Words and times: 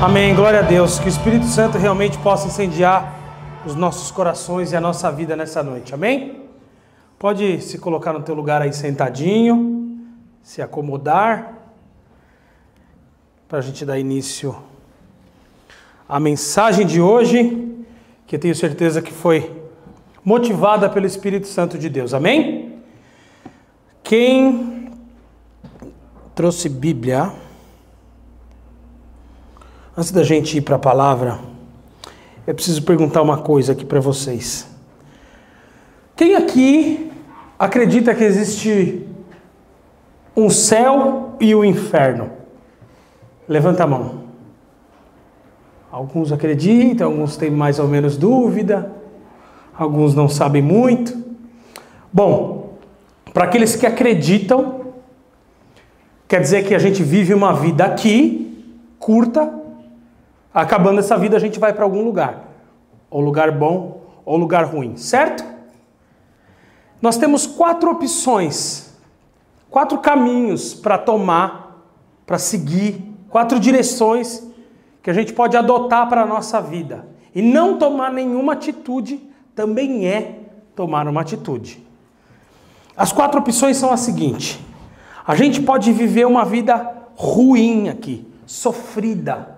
Amém. 0.00 0.32
Glória 0.32 0.60
a 0.60 0.62
Deus. 0.62 1.00
Que 1.00 1.06
o 1.06 1.08
Espírito 1.08 1.46
Santo 1.46 1.76
realmente 1.76 2.16
possa 2.18 2.46
incendiar 2.46 3.18
os 3.66 3.74
nossos 3.74 4.12
corações 4.12 4.70
e 4.70 4.76
a 4.76 4.80
nossa 4.80 5.10
vida 5.10 5.34
nessa 5.34 5.60
noite. 5.60 5.92
Amém? 5.92 6.44
Pode 7.18 7.60
se 7.60 7.78
colocar 7.78 8.12
no 8.12 8.22
teu 8.22 8.32
lugar 8.32 8.62
aí 8.62 8.72
sentadinho, 8.72 9.98
se 10.40 10.62
acomodar, 10.62 11.52
para 13.48 13.58
a 13.58 13.60
gente 13.60 13.84
dar 13.84 13.98
início 13.98 14.54
à 16.08 16.20
mensagem 16.20 16.86
de 16.86 17.00
hoje, 17.00 17.84
que 18.24 18.38
tenho 18.38 18.54
certeza 18.54 19.02
que 19.02 19.12
foi 19.12 19.50
motivada 20.24 20.88
pelo 20.88 21.06
Espírito 21.06 21.48
Santo 21.48 21.76
de 21.76 21.88
Deus. 21.88 22.14
Amém? 22.14 22.78
Quem 24.04 24.92
trouxe 26.36 26.68
Bíblia? 26.68 27.47
Antes 29.98 30.12
da 30.12 30.22
gente 30.22 30.56
ir 30.56 30.60
para 30.60 30.76
a 30.76 30.78
palavra, 30.78 31.40
eu 32.46 32.54
preciso 32.54 32.80
perguntar 32.84 33.20
uma 33.20 33.38
coisa 33.38 33.72
aqui 33.72 33.84
para 33.84 33.98
vocês. 33.98 34.64
Quem 36.14 36.36
aqui 36.36 37.10
acredita 37.58 38.14
que 38.14 38.22
existe 38.22 39.04
um 40.36 40.48
céu 40.48 41.34
e 41.40 41.52
um 41.52 41.64
inferno? 41.64 42.30
Levanta 43.48 43.82
a 43.82 43.86
mão. 43.88 44.22
Alguns 45.90 46.30
acreditam, 46.30 47.10
alguns 47.10 47.36
têm 47.36 47.50
mais 47.50 47.80
ou 47.80 47.88
menos 47.88 48.16
dúvida, 48.16 48.92
alguns 49.76 50.14
não 50.14 50.28
sabem 50.28 50.62
muito. 50.62 51.12
Bom, 52.12 52.74
para 53.34 53.46
aqueles 53.46 53.74
que 53.74 53.84
acreditam, 53.84 54.92
quer 56.28 56.40
dizer 56.40 56.68
que 56.68 56.72
a 56.76 56.78
gente 56.78 57.02
vive 57.02 57.34
uma 57.34 57.52
vida 57.52 57.84
aqui, 57.84 58.78
curta, 59.00 59.57
acabando 60.52 61.00
essa 61.00 61.16
vida 61.16 61.36
a 61.36 61.40
gente 61.40 61.58
vai 61.58 61.72
para 61.72 61.84
algum 61.84 62.02
lugar, 62.02 62.48
ou 63.10 63.20
lugar 63.20 63.50
bom 63.52 64.02
ou 64.24 64.36
lugar 64.36 64.64
ruim, 64.64 64.96
certo? 64.96 65.44
Nós 67.00 67.16
temos 67.16 67.46
quatro 67.46 67.90
opções, 67.90 68.92
quatro 69.70 69.98
caminhos 69.98 70.74
para 70.74 70.98
tomar, 70.98 71.84
para 72.26 72.38
seguir, 72.38 73.14
quatro 73.30 73.58
direções 73.58 74.46
que 75.02 75.10
a 75.10 75.14
gente 75.14 75.32
pode 75.32 75.56
adotar 75.56 76.08
para 76.08 76.22
a 76.22 76.26
nossa 76.26 76.60
vida. 76.60 77.06
E 77.34 77.40
não 77.40 77.78
tomar 77.78 78.12
nenhuma 78.12 78.54
atitude 78.54 79.20
também 79.54 80.06
é 80.06 80.40
tomar 80.74 81.06
uma 81.06 81.20
atitude. 81.20 81.82
As 82.96 83.12
quatro 83.12 83.40
opções 83.40 83.76
são 83.76 83.92
as 83.92 84.00
seguintes: 84.00 84.58
a 85.26 85.34
gente 85.34 85.62
pode 85.62 85.92
viver 85.92 86.26
uma 86.26 86.44
vida 86.44 86.96
ruim 87.14 87.88
aqui, 87.88 88.26
sofrida, 88.44 89.57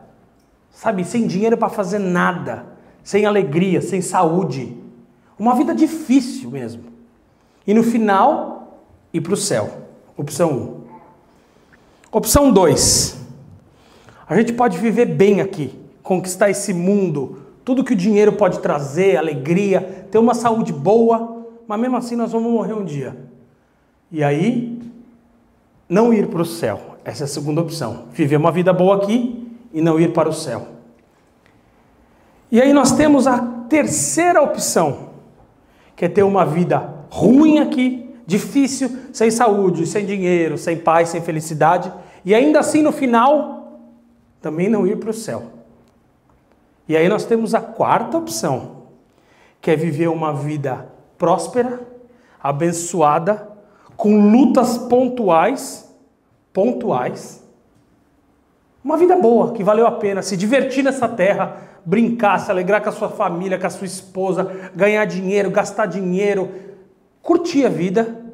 sabe, 0.73 1.05
sem 1.05 1.27
dinheiro 1.27 1.57
para 1.57 1.69
fazer 1.69 1.99
nada, 1.99 2.67
sem 3.03 3.27
alegria, 3.27 3.81
sem 3.81 4.01
saúde. 4.01 4.77
Uma 5.39 5.55
vida 5.55 5.75
difícil 5.75 6.51
mesmo. 6.51 6.85
E 7.67 7.75
no 7.75 7.83
final, 7.83 8.83
ir 9.13 9.21
para 9.21 9.35
o 9.35 9.37
céu. 9.37 9.71
Opção 10.17 10.51
1. 10.51 10.55
Um. 10.55 10.81
Opção 12.13 12.53
2. 12.53 13.19
A 14.29 14.37
gente 14.37 14.53
pode 14.53 14.79
viver 14.79 15.07
bem 15.07 15.41
aqui, 15.41 15.79
conquistar 16.03 16.51
esse 16.51 16.73
mundo, 16.73 17.39
tudo 17.65 17.85
que 17.85 17.93
o 17.93 17.97
dinheiro 17.97 18.33
pode 18.33 18.61
trazer, 18.61 19.17
alegria, 19.17 20.07
ter 20.11 20.19
uma 20.19 20.35
saúde 20.35 20.73
boa, 20.73 21.47
mas 21.67 21.81
mesmo 21.81 21.97
assim 21.97 22.17
nós 22.17 22.33
vamos 22.33 22.51
morrer 22.51 22.73
um 22.73 22.85
dia. 22.85 23.17
E 24.11 24.25
aí, 24.25 24.81
não 25.89 26.13
ir 26.13 26.29
para 26.29 26.43
o 26.43 26.45
céu. 26.45 26.97
Essa 27.05 27.25
é 27.25 27.27
a 27.27 27.29
segunda 27.29 27.61
opção. 27.61 28.05
Viver 28.13 28.37
uma 28.37 28.53
vida 28.53 28.73
boa 28.73 28.97
aqui 28.97 29.40
e 29.73 29.81
não 29.81 29.99
ir 29.99 30.13
para 30.13 30.29
o 30.29 30.33
céu. 30.33 30.67
E 32.51 32.61
aí 32.61 32.73
nós 32.73 32.93
temos 32.93 33.27
a 33.27 33.39
terceira 33.69 34.43
opção, 34.43 35.11
que 35.95 36.05
é 36.05 36.09
ter 36.09 36.23
uma 36.23 36.45
vida 36.45 36.93
ruim 37.11 37.61
aqui, 37.61 38.15
difícil, 38.27 38.91
sem 39.13 39.31
saúde, 39.31 39.87
sem 39.87 40.05
dinheiro, 40.05 40.59
sem 40.59 40.77
paz, 40.77 41.11
sem 41.11 41.21
felicidade, 41.21 41.93
e 42.25 42.35
ainda 42.35 42.61
assim 42.61 42.83
no 42.83 42.93
final 42.93 43.81
também 44.41 44.69
não 44.69 44.87
ir 44.87 44.97
para 44.97 45.11
o 45.11 45.15
céu. 45.15 45.45
E 46.89 46.97
aí 46.97 47.09
nós 47.09 47.25
temos 47.25 47.55
a 47.55 47.61
quarta 47.61 48.19
opção, 48.19 48.83
que 49.61 49.71
é 49.71 49.77
viver 49.77 50.09
uma 50.09 50.33
vida 50.33 50.89
próspera, 51.17 51.81
abençoada, 52.43 53.49
com 53.97 54.31
lutas 54.31 54.79
pontuais, 54.79 55.95
pontuais, 56.53 57.40
uma 58.83 58.97
vida 58.97 59.17
boa, 59.17 59.53
que 59.53 59.63
valeu 59.63 59.87
a 59.87 59.93
pena, 59.93 60.23
se 60.23 60.37
divertir 60.37 60.83
nessa 60.83 61.07
terra, 61.07 61.57
brincar, 61.85 62.39
se 62.39 62.51
alegrar 62.51 62.83
com 62.83 62.89
a 62.89 62.93
sua 62.93 63.09
família, 63.09 63.59
com 63.59 63.67
a 63.67 63.71
sua 63.71 63.87
esposa, 63.87 64.71
ganhar 64.75 65.05
dinheiro, 65.05 65.51
gastar 65.51 65.87
dinheiro, 65.87 66.51
curtir 67.23 67.67
a 67.67 67.69
vida 67.69 68.25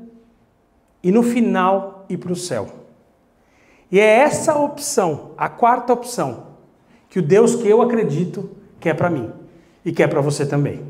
e 1.02 1.10
no 1.10 1.22
final 1.22 2.04
ir 2.08 2.18
para 2.18 2.32
o 2.32 2.36
céu. 2.36 2.68
E 3.90 4.00
é 4.00 4.18
essa 4.18 4.56
opção, 4.56 5.32
a 5.36 5.48
quarta 5.48 5.92
opção, 5.92 6.46
que 7.08 7.18
o 7.18 7.22
Deus 7.22 7.54
que 7.56 7.68
eu 7.68 7.82
acredito 7.82 8.50
quer 8.80 8.94
para 8.94 9.10
mim 9.10 9.32
e 9.84 9.92
quer 9.92 10.08
para 10.08 10.20
você 10.20 10.44
também. 10.44 10.84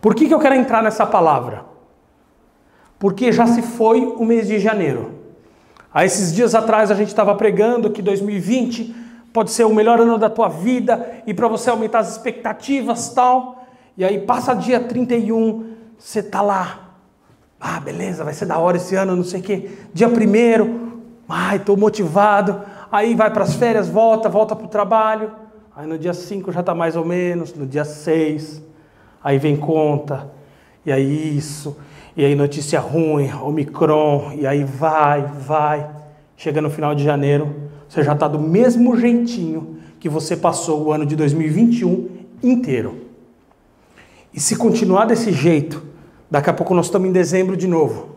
Por 0.00 0.14
que, 0.14 0.26
que 0.26 0.34
eu 0.34 0.40
quero 0.40 0.54
entrar 0.54 0.82
nessa 0.82 1.04
palavra? 1.04 1.64
Porque 2.98 3.32
já 3.32 3.46
se 3.46 3.62
foi 3.62 4.04
o 4.04 4.24
mês 4.24 4.46
de 4.46 4.58
janeiro. 4.58 5.19
Há 5.92 6.04
esses 6.04 6.32
dias 6.32 6.54
atrás 6.54 6.90
a 6.90 6.94
gente 6.94 7.08
estava 7.08 7.34
pregando 7.34 7.90
que 7.90 8.00
2020 8.00 8.94
pode 9.32 9.50
ser 9.50 9.64
o 9.64 9.74
melhor 9.74 10.00
ano 10.00 10.18
da 10.18 10.30
tua 10.30 10.48
vida 10.48 11.22
e 11.26 11.34
para 11.34 11.48
você 11.48 11.70
aumentar 11.70 12.00
as 12.00 12.12
expectativas 12.12 13.08
tal. 13.10 13.64
E 13.96 14.04
aí 14.04 14.20
passa 14.20 14.54
dia 14.54 14.80
31, 14.80 15.74
você 15.98 16.22
tá 16.22 16.40
lá. 16.40 16.90
Ah, 17.60 17.80
beleza, 17.80 18.24
vai 18.24 18.32
ser 18.32 18.46
da 18.46 18.58
hora 18.58 18.76
esse 18.76 18.94
ano, 18.94 19.16
não 19.16 19.24
sei 19.24 19.40
o 19.40 19.42
quê. 19.42 19.70
Dia 19.92 20.08
primeiro, 20.08 21.02
ai, 21.28 21.58
tô 21.58 21.76
motivado. 21.76 22.62
Aí 22.90 23.14
vai 23.14 23.30
para 23.30 23.42
as 23.42 23.54
férias, 23.54 23.88
volta, 23.88 24.28
volta 24.28 24.56
para 24.56 24.66
o 24.66 24.68
trabalho. 24.68 25.32
Aí 25.76 25.86
no 25.86 25.98
dia 25.98 26.12
5 26.12 26.52
já 26.52 26.62
tá 26.62 26.74
mais 26.74 26.94
ou 26.94 27.04
menos, 27.04 27.54
no 27.54 27.66
dia 27.66 27.84
6, 27.84 28.62
aí 29.22 29.38
vem 29.38 29.56
conta, 29.56 30.30
e 30.84 30.92
aí 30.92 31.36
isso, 31.36 31.76
e 32.20 32.24
aí 32.26 32.34
notícia 32.34 32.78
ruim, 32.78 33.32
Omicron, 33.32 34.34
e 34.36 34.46
aí 34.46 34.62
vai, 34.62 35.22
vai. 35.22 35.88
Chega 36.36 36.60
no 36.60 36.68
final 36.68 36.94
de 36.94 37.02
janeiro, 37.02 37.70
você 37.88 38.02
já 38.02 38.12
está 38.12 38.28
do 38.28 38.38
mesmo 38.38 38.94
jeitinho 38.94 39.78
que 39.98 40.06
você 40.06 40.36
passou 40.36 40.82
o 40.82 40.92
ano 40.92 41.06
de 41.06 41.16
2021 41.16 42.10
inteiro. 42.42 43.06
E 44.34 44.38
se 44.38 44.54
continuar 44.54 45.06
desse 45.06 45.32
jeito, 45.32 45.82
daqui 46.30 46.50
a 46.50 46.52
pouco 46.52 46.74
nós 46.74 46.86
estamos 46.86 47.08
em 47.08 47.12
dezembro 47.12 47.56
de 47.56 47.66
novo. 47.66 48.16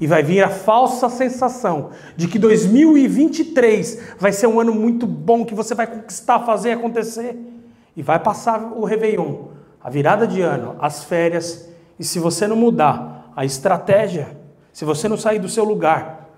E 0.00 0.06
vai 0.06 0.22
vir 0.22 0.44
a 0.44 0.48
falsa 0.48 1.08
sensação 1.08 1.90
de 2.16 2.28
que 2.28 2.38
2023 2.38 4.14
vai 4.20 4.30
ser 4.30 4.46
um 4.46 4.60
ano 4.60 4.72
muito 4.72 5.04
bom, 5.04 5.44
que 5.44 5.52
você 5.52 5.74
vai 5.74 5.88
conquistar, 5.88 6.38
fazer 6.46 6.74
acontecer. 6.74 7.36
E 7.96 8.02
vai 8.02 8.20
passar 8.20 8.72
o 8.72 8.84
Réveillon, 8.84 9.48
a 9.82 9.90
virada 9.90 10.28
de 10.28 10.40
ano, 10.40 10.76
as 10.78 11.02
férias. 11.02 11.68
E 11.98 12.04
se 12.04 12.20
você 12.20 12.46
não 12.46 12.54
mudar, 12.54 13.11
a 13.34 13.44
estratégia, 13.44 14.36
se 14.72 14.84
você 14.84 15.08
não 15.08 15.16
sair 15.16 15.38
do 15.38 15.48
seu 15.48 15.64
lugar, 15.64 16.28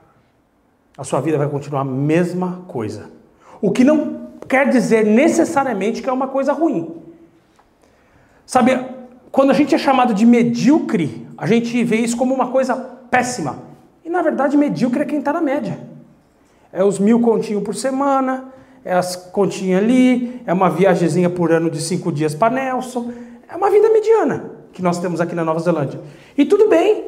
a 0.97 1.05
sua 1.05 1.21
vida 1.21 1.37
vai 1.37 1.49
continuar 1.49 1.81
a 1.81 1.84
mesma 1.84 2.65
coisa. 2.69 3.10
O 3.60 3.71
que 3.71 3.82
não 3.82 4.28
quer 4.49 4.69
dizer 4.69 5.04
necessariamente 5.04 6.03
que 6.03 6.09
é 6.09 6.12
uma 6.12 6.28
coisa 6.28 6.53
ruim. 6.53 6.94
Sabe, 8.47 8.78
quando 9.33 9.50
a 9.50 9.54
gente 9.54 9.75
é 9.75 9.78
chamado 9.78 10.15
de 10.15 10.25
medíocre, 10.25 11.27
a 11.37 11.47
gente 11.47 11.83
vê 11.83 11.97
isso 11.97 12.16
como 12.16 12.34
uma 12.34 12.49
coisa 12.49 12.77
péssima. 13.10 13.59
E 14.04 14.10
na 14.10 14.22
verdade, 14.22 14.56
medíocre 14.56 15.03
é 15.03 15.04
quem 15.04 15.19
está 15.19 15.33
na 15.33 15.41
média. 15.41 15.78
É 16.72 16.84
os 16.84 16.99
mil 16.99 17.21
continhos 17.21 17.62
por 17.62 17.75
semana, 17.75 18.53
é 18.84 18.92
as 18.92 19.16
continhas 19.16 19.83
ali, 19.83 20.42
é 20.47 20.53
uma 20.53 20.69
viagemzinha 20.69 21.30
por 21.30 21.51
ano 21.51 21.71
de 21.71 21.80
cinco 21.80 22.13
dias 22.13 22.34
para 22.34 22.53
Nelson. 22.53 23.13
É 23.48 23.57
uma 23.57 23.71
vida 23.71 23.89
mediana 23.89 24.54
que 24.74 24.82
nós 24.82 24.98
temos 24.98 25.21
aqui 25.21 25.34
na 25.34 25.44
Nova 25.44 25.60
Zelândia. 25.60 26.00
E 26.36 26.44
tudo 26.44 26.68
bem, 26.68 27.04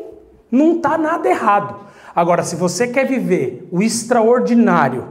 não 0.51 0.77
está 0.77 0.97
nada 0.97 1.29
errado. 1.29 1.77
Agora, 2.15 2.43
se 2.43 2.57
você 2.57 2.87
quer 2.87 3.07
viver 3.07 3.69
o 3.71 3.83
extraordinário, 3.83 5.09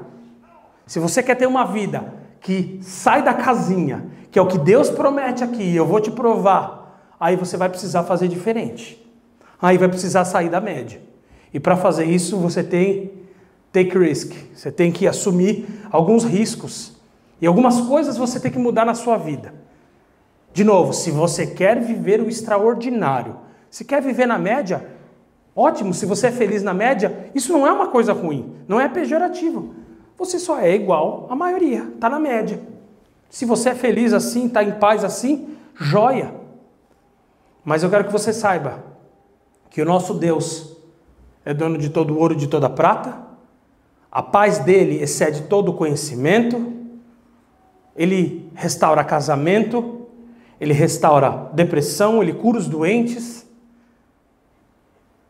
se 0.88 0.98
você 0.98 1.22
quer 1.22 1.36
ter 1.36 1.46
uma 1.46 1.66
vida 1.66 2.14
que 2.40 2.80
sai 2.82 3.22
da 3.22 3.34
casinha, 3.34 4.06
que 4.32 4.40
é 4.40 4.42
o 4.42 4.48
que 4.48 4.58
Deus 4.58 4.90
promete 4.90 5.44
aqui, 5.44 5.76
eu 5.76 5.86
vou 5.86 6.00
te 6.00 6.10
provar, 6.10 7.14
aí 7.20 7.36
você 7.36 7.58
vai 7.58 7.70
precisar 7.70 8.04
fazer 8.04 8.28
diferente. 8.28 9.04
Aí 9.62 9.78
vai 9.78 9.88
precisar 9.88 10.26
sair 10.26 10.50
da 10.50 10.62
média. 10.62 11.02
E 11.54 11.60
para 11.60 11.76
fazer 11.78 12.06
isso, 12.06 12.38
você 12.38 12.64
tem 12.64 13.12
take 13.72 13.98
risk. 13.98 14.34
Você 14.54 14.72
tem 14.72 14.92
que 14.92 15.08
assumir 15.08 15.68
alguns 15.92 16.24
riscos. 16.24 16.94
E 17.42 17.48
algumas 17.48 17.82
coisas 17.82 18.18
você 18.18 18.40
tem 18.40 18.52
que 18.52 18.60
mudar 18.60 18.86
na 18.86 18.94
sua 18.94 19.18
vida. 19.18 19.54
De 20.56 20.64
novo, 20.64 20.94
se 20.94 21.12
você 21.12 21.46
quer 21.46 21.82
viver 21.82 22.22
o 22.22 22.30
extraordinário, 22.30 23.36
se 23.70 23.84
quer 23.84 24.02
viver 24.02 24.26
na 24.26 24.40
média, 24.40 24.90
ótimo, 25.54 25.94
se 25.94 26.06
você 26.06 26.28
é 26.28 26.32
feliz 26.32 26.64
na 26.64 26.74
média, 26.74 27.30
isso 27.36 27.52
não 27.52 27.68
é 27.68 27.74
uma 27.74 27.90
coisa 27.90 28.14
ruim, 28.14 28.56
não 28.66 28.80
é 28.80 28.88
pejorativo. 28.88 29.76
você 30.18 30.40
só 30.40 30.58
é 30.58 30.74
igual 30.74 31.28
à 31.30 31.36
maioria, 31.36 31.92
está 31.94 32.10
na 32.10 32.20
média. 32.20 32.62
Se 33.30 33.44
você 33.44 33.72
é 33.72 33.76
feliz 33.76 34.14
assim, 34.14 34.48
está 34.48 34.64
em 34.64 34.72
paz 34.72 35.04
assim, 35.04 35.58
joia. 35.76 36.34
Mas 37.62 37.84
eu 37.84 37.90
quero 37.90 38.06
que 38.06 38.14
você 38.14 38.32
saiba 38.32 38.82
que 39.70 39.82
o 39.82 39.86
nosso 39.86 40.14
Deus 40.14 40.78
é 41.44 41.54
dono 41.54 41.78
de 41.78 41.90
todo 41.90 42.18
ouro 42.18 42.34
e 42.34 42.38
de 42.38 42.48
toda 42.48 42.70
prata, 42.70 43.26
a 44.10 44.24
paz 44.24 44.60
dele 44.60 45.04
excede 45.04 45.50
todo 45.50 45.72
o 45.72 45.74
conhecimento, 45.74 46.72
ele 47.94 48.50
restaura 48.56 49.04
casamento, 49.04 49.95
ele 50.60 50.74
restaura 50.74 51.50
depressão, 51.54 52.22
ele 52.22 52.34
cura 52.34 52.58
os 52.58 52.68
doentes. 52.68 53.46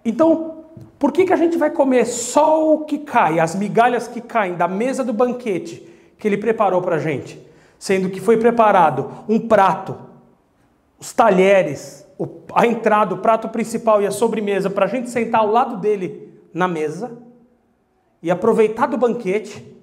Então, 0.03 0.65
por 0.99 1.11
que, 1.11 1.25
que 1.25 1.33
a 1.33 1.37
gente 1.37 1.57
vai 1.57 1.69
comer 1.69 2.05
só 2.05 2.73
o 2.73 2.85
que 2.85 2.99
cai, 2.99 3.39
as 3.39 3.55
migalhas 3.55 4.07
que 4.07 4.21
caem 4.21 4.55
da 4.55 4.67
mesa 4.67 5.03
do 5.03 5.13
banquete 5.13 5.87
que 6.17 6.27
ele 6.27 6.37
preparou 6.37 6.81
para 6.81 6.95
a 6.95 6.99
gente? 6.99 7.41
Sendo 7.77 8.09
que 8.09 8.21
foi 8.21 8.37
preparado 8.37 9.11
um 9.27 9.39
prato, 9.39 9.97
os 10.99 11.11
talheres, 11.11 12.05
a 12.53 12.65
entrada, 12.65 13.13
o 13.13 13.17
prato 13.17 13.49
principal 13.49 14.01
e 14.01 14.07
a 14.07 14.11
sobremesa 14.11 14.69
para 14.69 14.85
a 14.85 14.87
gente 14.87 15.09
sentar 15.09 15.41
ao 15.41 15.51
lado 15.51 15.77
dele 15.77 16.33
na 16.53 16.67
mesa 16.67 17.17
e 18.23 18.31
aproveitar 18.31 18.87
do 18.87 18.97
banquete. 18.97 19.75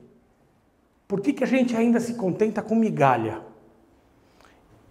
Por 1.07 1.21
que, 1.21 1.33
que 1.33 1.45
a 1.45 1.47
gente 1.47 1.77
ainda 1.77 2.01
se 2.01 2.15
contenta 2.15 2.63
com 2.63 2.75
migalha? 2.75 3.52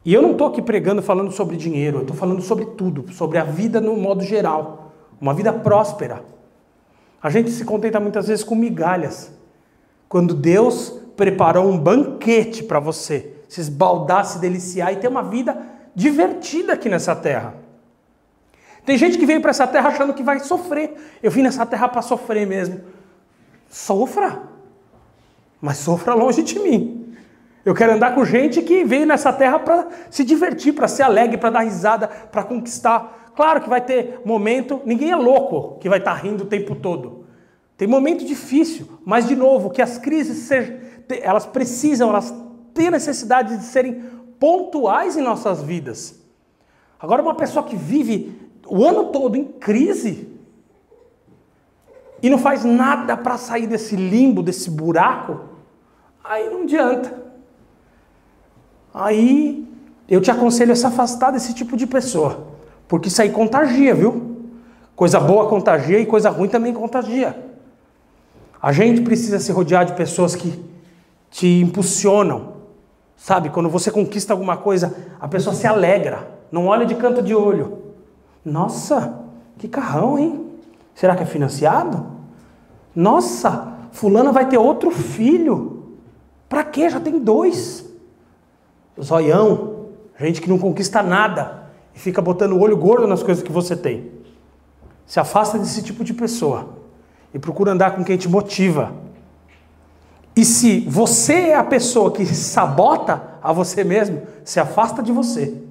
E 0.03 0.13
eu 0.13 0.21
não 0.21 0.31
estou 0.31 0.47
aqui 0.47 0.61
pregando 0.61 1.01
falando 1.01 1.31
sobre 1.31 1.55
dinheiro, 1.55 1.99
eu 1.99 2.01
estou 2.01 2.15
falando 2.15 2.41
sobre 2.41 2.65
tudo, 2.65 3.11
sobre 3.13 3.37
a 3.37 3.43
vida 3.43 3.79
no 3.79 3.95
modo 3.95 4.23
geral, 4.23 4.91
uma 5.19 5.33
vida 5.33 5.53
próspera. 5.53 6.23
A 7.21 7.29
gente 7.29 7.51
se 7.51 7.63
contenta 7.63 7.99
muitas 7.99 8.27
vezes 8.27 8.43
com 8.43 8.55
migalhas, 8.55 9.31
quando 10.09 10.33
Deus 10.33 10.89
preparou 11.15 11.69
um 11.69 11.77
banquete 11.77 12.63
para 12.63 12.79
você 12.79 13.33
se 13.47 13.61
esbaldar, 13.61 14.25
se 14.25 14.39
deliciar 14.39 14.91
e 14.91 14.95
ter 14.95 15.07
uma 15.07 15.21
vida 15.21 15.55
divertida 15.93 16.73
aqui 16.73 16.89
nessa 16.89 17.15
terra. 17.15 17.55
Tem 18.85 18.97
gente 18.97 19.17
que 19.17 19.25
veio 19.25 19.41
para 19.41 19.51
essa 19.51 19.67
terra 19.67 19.89
achando 19.89 20.13
que 20.13 20.23
vai 20.23 20.39
sofrer. 20.39 20.95
Eu 21.21 21.29
vim 21.29 21.43
nessa 21.43 21.65
terra 21.65 21.87
para 21.87 22.01
sofrer 22.01 22.47
mesmo. 22.47 22.81
Sofra 23.69 24.51
mas 25.61 25.77
sofra 25.77 26.15
longe 26.15 26.41
de 26.41 26.59
mim. 26.59 27.00
Eu 27.63 27.75
quero 27.75 27.93
andar 27.93 28.15
com 28.15 28.25
gente 28.25 28.61
que 28.61 28.83
veio 28.83 29.05
nessa 29.05 29.31
terra 29.31 29.59
para 29.59 29.87
se 30.09 30.23
divertir, 30.23 30.73
para 30.73 30.87
ser 30.87 31.03
alegre, 31.03 31.37
para 31.37 31.51
dar 31.51 31.61
risada, 31.61 32.07
para 32.07 32.43
conquistar. 32.43 33.31
Claro 33.35 33.61
que 33.61 33.69
vai 33.69 33.81
ter 33.81 34.21
momento, 34.25 34.81
ninguém 34.85 35.11
é 35.11 35.15
louco 35.15 35.77
que 35.79 35.87
vai 35.87 35.99
estar 35.99 36.15
tá 36.15 36.17
rindo 36.17 36.43
o 36.43 36.47
tempo 36.47 36.75
todo. 36.75 37.25
Tem 37.77 37.87
momento 37.87 38.25
difícil, 38.25 38.87
mas 39.05 39.27
de 39.27 39.35
novo, 39.35 39.69
que 39.69 39.81
as 39.81 39.97
crises 39.97 40.37
sejam, 40.39 40.77
elas 41.21 41.45
precisam, 41.45 42.09
elas 42.09 42.33
têm 42.73 42.89
necessidade 42.89 43.57
de 43.57 43.63
serem 43.63 44.03
pontuais 44.39 45.15
em 45.15 45.21
nossas 45.21 45.61
vidas. 45.61 46.19
Agora, 46.99 47.21
uma 47.21 47.35
pessoa 47.35 47.65
que 47.65 47.75
vive 47.75 48.39
o 48.67 48.85
ano 48.85 49.05
todo 49.05 49.35
em 49.35 49.45
crise 49.45 50.29
e 52.21 52.29
não 52.29 52.37
faz 52.37 52.63
nada 52.63 53.17
para 53.17 53.37
sair 53.37 53.65
desse 53.67 53.95
limbo, 53.95 54.43
desse 54.43 54.69
buraco, 54.69 55.51
Aí 56.23 56.49
não 56.49 56.63
adianta. 56.63 57.30
Aí 58.93 59.67
eu 60.09 60.19
te 60.19 60.29
aconselho 60.29 60.73
a 60.73 60.75
se 60.75 60.85
afastar 60.85 61.31
desse 61.31 61.53
tipo 61.53 61.77
de 61.77 61.87
pessoa, 61.87 62.47
porque 62.87 63.07
isso 63.07 63.21
aí 63.21 63.29
contagia, 63.29 63.95
viu? 63.95 64.37
Coisa 64.95 65.19
boa 65.19 65.47
contagia 65.47 65.99
e 65.99 66.05
coisa 66.05 66.29
ruim 66.29 66.49
também 66.49 66.73
contagia. 66.73 67.51
A 68.61 68.71
gente 68.71 69.01
precisa 69.01 69.39
se 69.39 69.51
rodear 69.51 69.85
de 69.85 69.93
pessoas 69.93 70.35
que 70.35 70.63
te 71.31 71.61
impulsionam, 71.61 72.53
sabe? 73.15 73.49
Quando 73.49 73.69
você 73.69 73.89
conquista 73.89 74.33
alguma 74.33 74.57
coisa, 74.57 74.95
a 75.19 75.27
pessoa 75.27 75.55
se 75.55 75.65
alegra, 75.65 76.27
não 76.51 76.67
olha 76.67 76.85
de 76.85 76.93
canto 76.95 77.21
de 77.21 77.33
olho. 77.33 77.79
Nossa, 78.43 79.19
que 79.57 79.67
carrão, 79.67 80.19
hein? 80.19 80.45
Será 80.93 81.15
que 81.15 81.23
é 81.23 81.25
financiado? 81.25 82.05
Nossa, 82.93 83.73
fulana 83.91 84.31
vai 84.31 84.47
ter 84.47 84.57
outro 84.57 84.91
filho. 84.91 85.95
Para 86.49 86.63
quê? 86.63 86.89
Já 86.89 86.99
tem 86.99 87.17
dois. 87.17 87.90
Zoião, 88.99 89.87
gente 90.19 90.41
que 90.41 90.49
não 90.49 90.57
conquista 90.57 91.03
nada 91.03 91.69
e 91.95 91.99
fica 91.99 92.21
botando 92.21 92.53
o 92.53 92.59
olho 92.59 92.77
gordo 92.77 93.07
nas 93.07 93.21
coisas 93.21 93.43
que 93.43 93.51
você 93.51 93.75
tem. 93.75 94.11
Se 95.05 95.19
afasta 95.19 95.57
desse 95.57 95.81
tipo 95.83 96.03
de 96.03 96.13
pessoa 96.13 96.77
e 97.33 97.39
procura 97.39 97.71
andar 97.71 97.95
com 97.95 98.03
quem 98.03 98.17
te 98.17 98.29
motiva. 98.29 98.93
E 100.35 100.45
se 100.45 100.81
você 100.81 101.49
é 101.49 101.55
a 101.55 101.63
pessoa 101.63 102.11
que 102.11 102.25
sabota 102.25 103.21
a 103.41 103.51
você 103.51 103.83
mesmo, 103.83 104.21
se 104.43 104.59
afasta 104.59 105.03
de 105.03 105.11
você. 105.11 105.61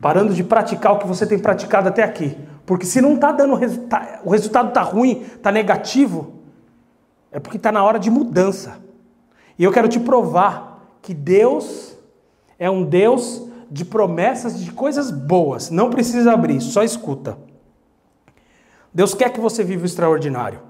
Parando 0.00 0.34
de 0.34 0.42
praticar 0.42 0.92
o 0.92 0.98
que 0.98 1.06
você 1.06 1.26
tem 1.26 1.38
praticado 1.38 1.88
até 1.88 2.02
aqui. 2.02 2.36
Porque 2.66 2.86
se 2.86 3.00
não 3.00 3.14
está 3.14 3.32
dando 3.32 3.54
resultado, 3.54 4.20
o 4.24 4.30
resultado 4.30 4.68
está 4.68 4.82
ruim, 4.82 5.22
está 5.22 5.52
negativo, 5.52 6.34
é 7.30 7.38
porque 7.38 7.56
está 7.56 7.70
na 7.70 7.84
hora 7.84 7.98
de 7.98 8.10
mudança. 8.10 8.78
E 9.58 9.64
eu 9.64 9.72
quero 9.72 9.88
te 9.88 10.00
provar 10.00 10.69
que 11.02 11.14
Deus 11.14 11.96
é 12.58 12.70
um 12.70 12.84
Deus 12.84 13.42
de 13.70 13.84
promessas 13.84 14.58
de 14.58 14.72
coisas 14.72 15.10
boas. 15.10 15.70
Não 15.70 15.90
precisa 15.90 16.32
abrir, 16.32 16.60
só 16.60 16.82
escuta. 16.82 17.38
Deus 18.92 19.14
quer 19.14 19.32
que 19.32 19.40
você 19.40 19.62
viva 19.62 19.82
o 19.82 19.86
extraordinário. 19.86 20.60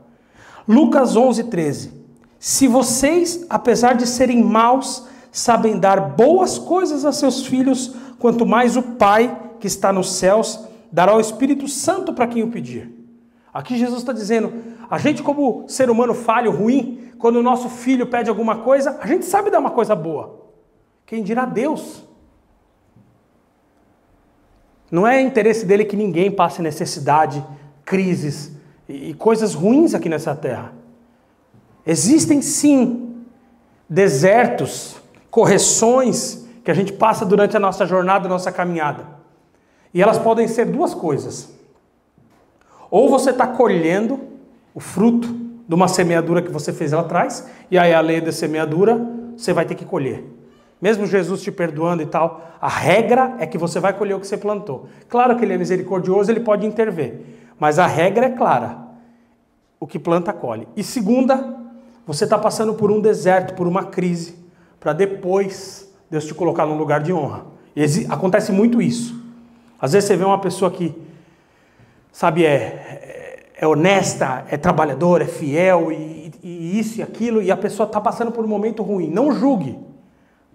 Lucas 0.68 1.16
11, 1.16 1.44
13. 1.44 1.92
Se 2.38 2.68
vocês, 2.68 3.44
apesar 3.48 3.94
de 3.94 4.06
serem 4.06 4.42
maus, 4.42 5.06
sabem 5.32 5.78
dar 5.78 6.00
boas 6.00 6.58
coisas 6.58 7.04
a 7.04 7.12
seus 7.12 7.46
filhos, 7.46 7.94
quanto 8.18 8.46
mais 8.46 8.76
o 8.76 8.82
Pai 8.82 9.54
que 9.58 9.66
está 9.66 9.92
nos 9.92 10.12
céus 10.12 10.60
dará 10.92 11.16
o 11.16 11.20
Espírito 11.20 11.68
Santo 11.68 12.12
para 12.12 12.26
quem 12.26 12.42
o 12.42 12.50
pedir. 12.50 12.90
Aqui 13.52 13.78
Jesus 13.78 14.00
está 14.00 14.12
dizendo: 14.12 14.52
a 14.90 14.98
gente, 14.98 15.22
como 15.22 15.69
ser 15.69 15.88
humano 15.88 16.12
falho, 16.12 16.50
ruim, 16.50 17.12
quando 17.16 17.37
o 17.37 17.42
nosso 17.42 17.69
filho 17.69 18.08
pede 18.08 18.28
alguma 18.28 18.56
coisa, 18.58 18.98
a 19.00 19.06
gente 19.06 19.25
sabe 19.25 19.48
dar 19.48 19.60
uma 19.60 19.70
coisa 19.70 19.94
boa. 19.94 20.40
Quem 21.06 21.22
dirá 21.22 21.44
Deus? 21.44 22.04
Não 24.90 25.06
é 25.06 25.20
interesse 25.20 25.64
dele 25.64 25.84
que 25.84 25.94
ninguém 25.94 26.28
passe 26.28 26.60
necessidade, 26.60 27.44
crises 27.84 28.50
e 28.88 29.14
coisas 29.14 29.54
ruins 29.54 29.94
aqui 29.94 30.08
nessa 30.08 30.34
terra. 30.34 30.72
Existem 31.87 32.42
sim 32.42 33.25
desertos, 33.88 34.97
correções 35.30 36.44
que 36.64 36.70
a 36.70 36.75
gente 36.75 36.92
passa 36.92 37.25
durante 37.25 37.56
a 37.56 37.61
nossa 37.61 37.87
jornada, 37.87 38.26
a 38.26 38.28
nossa 38.28 38.50
caminhada. 38.50 39.06
E 39.94 40.02
elas 40.02 40.18
podem 40.18 40.49
ser 40.49 40.66
duas 40.66 40.94
coisas. 40.94 41.52
Ou 42.90 43.09
você 43.09 43.30
está 43.30 43.47
colhendo 43.47 44.29
o 44.74 44.80
fruto 44.80 45.28
de 45.68 45.74
uma 45.74 45.88
semeadura 45.88 46.42
que 46.42 46.50
você 46.50 46.72
fez 46.72 46.92
lá 46.92 47.00
atrás, 47.00 47.48
e 47.70 47.78
aí 47.78 47.94
a 47.94 48.00
lei 48.00 48.20
da 48.20 48.32
semeadura 48.32 49.00
você 49.36 49.52
vai 49.52 49.64
ter 49.64 49.74
que 49.74 49.84
colher. 49.84 50.24
Mesmo 50.80 51.06
Jesus 51.06 51.42
te 51.42 51.52
perdoando 51.52 52.02
e 52.02 52.06
tal, 52.06 52.56
a 52.60 52.68
regra 52.68 53.36
é 53.38 53.46
que 53.46 53.58
você 53.58 53.78
vai 53.78 53.92
colher 53.92 54.14
o 54.14 54.20
que 54.20 54.26
você 54.26 54.36
plantou. 54.36 54.88
Claro 55.08 55.36
que 55.36 55.44
ele 55.44 55.52
é 55.52 55.58
misericordioso, 55.58 56.30
ele 56.30 56.40
pode 56.40 56.66
intervir, 56.66 57.20
mas 57.58 57.78
a 57.78 57.86
regra 57.86 58.26
é 58.26 58.30
clara: 58.30 58.78
o 59.78 59.86
que 59.86 59.98
planta, 59.98 60.32
colhe. 60.32 60.66
E 60.76 60.82
segunda, 60.82 61.56
você 62.06 62.24
está 62.24 62.38
passando 62.38 62.74
por 62.74 62.90
um 62.90 63.00
deserto, 63.00 63.54
por 63.54 63.68
uma 63.68 63.84
crise, 63.84 64.36
para 64.80 64.92
depois 64.92 65.88
Deus 66.10 66.24
te 66.24 66.34
colocar 66.34 66.66
num 66.66 66.76
lugar 66.76 67.00
de 67.00 67.12
honra. 67.12 67.44
E 67.76 67.84
acontece 68.08 68.50
muito 68.50 68.82
isso. 68.82 69.22
Às 69.80 69.92
vezes 69.92 70.08
você 70.08 70.16
vê 70.16 70.24
uma 70.24 70.40
pessoa 70.40 70.70
que, 70.70 70.94
sabe, 72.10 72.44
é, 72.44 73.10
é 73.61 73.67
honesta, 73.67 74.47
é 74.49 74.57
trabalhadora, 74.57 75.25
é 75.25 75.26
fiel 75.26 75.93
e, 75.93 76.33
e 76.43 76.79
isso 76.79 76.99
e 76.99 77.02
aquilo, 77.02 77.43
e 77.43 77.50
a 77.50 77.57
pessoa 77.59 77.87
está 77.87 78.00
passando 78.00 78.33
por 78.33 78.43
um 78.43 78.49
momento 78.49 78.83
ruim. 78.83 79.11
Não 79.11 79.31
julgue, 79.31 79.79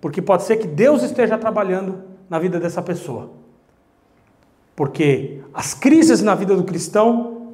porque 0.01 0.23
pode 0.23 0.41
ser 0.41 0.57
que 0.57 0.65
Deus 0.65 1.03
esteja 1.03 1.37
trabalhando 1.37 2.01
na 2.27 2.39
vida 2.39 2.59
dessa 2.59 2.81
pessoa. 2.81 3.29
Porque 4.75 5.39
as 5.53 5.75
crises 5.75 6.23
na 6.23 6.33
vida 6.33 6.55
do 6.55 6.63
cristão, 6.63 7.51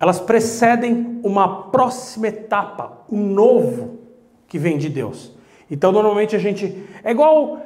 elas 0.00 0.18
precedem 0.18 1.20
uma 1.22 1.64
próxima 1.64 2.28
etapa, 2.28 3.04
um 3.12 3.26
novo 3.26 3.98
que 4.48 4.58
vem 4.58 4.78
de 4.78 4.88
Deus. 4.88 5.32
Então, 5.70 5.92
normalmente 5.92 6.34
a 6.34 6.38
gente. 6.38 6.82
É 7.04 7.10
igual. 7.10 7.60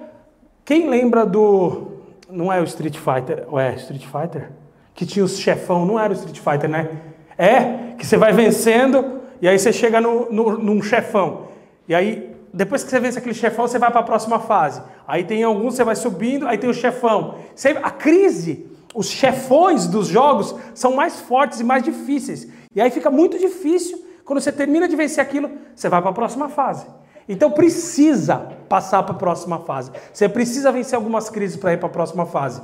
Quem 0.64 0.90
lembra 0.90 1.24
do. 1.24 1.92
Não 2.28 2.52
é 2.52 2.60
o 2.60 2.64
Street 2.64 2.96
Fighter? 2.96 3.46
Ou 3.48 3.60
é 3.60 3.76
Street 3.76 4.04
Fighter? 4.04 4.50
Que 4.92 5.06
tinha 5.06 5.24
os 5.24 5.38
chefão, 5.38 5.86
não 5.86 5.98
era 5.98 6.12
o 6.12 6.16
Street 6.16 6.40
Fighter, 6.40 6.68
né? 6.68 7.07
É, 7.38 7.94
que 7.96 8.04
você 8.04 8.16
vai 8.16 8.32
vencendo 8.32 9.20
e 9.40 9.48
aí 9.48 9.58
você 9.58 9.72
chega 9.72 10.00
no, 10.00 10.30
no, 10.30 10.58
num 10.58 10.82
chefão. 10.82 11.46
E 11.86 11.94
aí, 11.94 12.34
depois 12.52 12.82
que 12.82 12.90
você 12.90 12.98
vence 12.98 13.18
aquele 13.18 13.34
chefão, 13.34 13.68
você 13.68 13.78
vai 13.78 13.90
para 13.90 14.00
a 14.00 14.04
próxima 14.04 14.40
fase. 14.40 14.82
Aí 15.06 15.24
tem 15.24 15.42
alguns, 15.44 15.74
você 15.74 15.84
vai 15.84 15.94
subindo, 15.94 16.46
aí 16.46 16.58
tem 16.58 16.68
o 16.68 16.74
chefão. 16.74 17.36
A 17.82 17.90
crise, 17.90 18.66
os 18.94 19.08
chefões 19.08 19.86
dos 19.86 20.08
jogos 20.08 20.54
são 20.74 20.94
mais 20.96 21.20
fortes 21.20 21.60
e 21.60 21.64
mais 21.64 21.82
difíceis. 21.82 22.48
E 22.74 22.80
aí 22.80 22.90
fica 22.90 23.10
muito 23.10 23.38
difícil 23.38 24.04
Quando 24.24 24.42
você 24.42 24.52
termina 24.52 24.86
de 24.86 24.94
vencer 24.94 25.22
aquilo, 25.22 25.50
você 25.74 25.88
vai 25.88 26.02
para 26.02 26.10
a 26.10 26.12
próxima 26.12 26.50
fase. 26.50 26.84
Então 27.26 27.50
precisa 27.50 28.36
passar 28.68 29.02
para 29.02 29.14
a 29.14 29.18
próxima 29.18 29.58
fase. 29.60 29.90
Você 30.12 30.28
precisa 30.28 30.70
vencer 30.70 30.96
algumas 30.96 31.30
crises 31.30 31.56
para 31.56 31.72
ir 31.72 31.78
para 31.78 31.86
a 31.86 31.90
próxima 31.90 32.26
fase. 32.26 32.60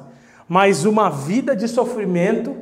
Mas 0.46 0.84
uma 0.84 1.08
vida 1.08 1.56
de 1.56 1.66
sofrimento 1.66 2.54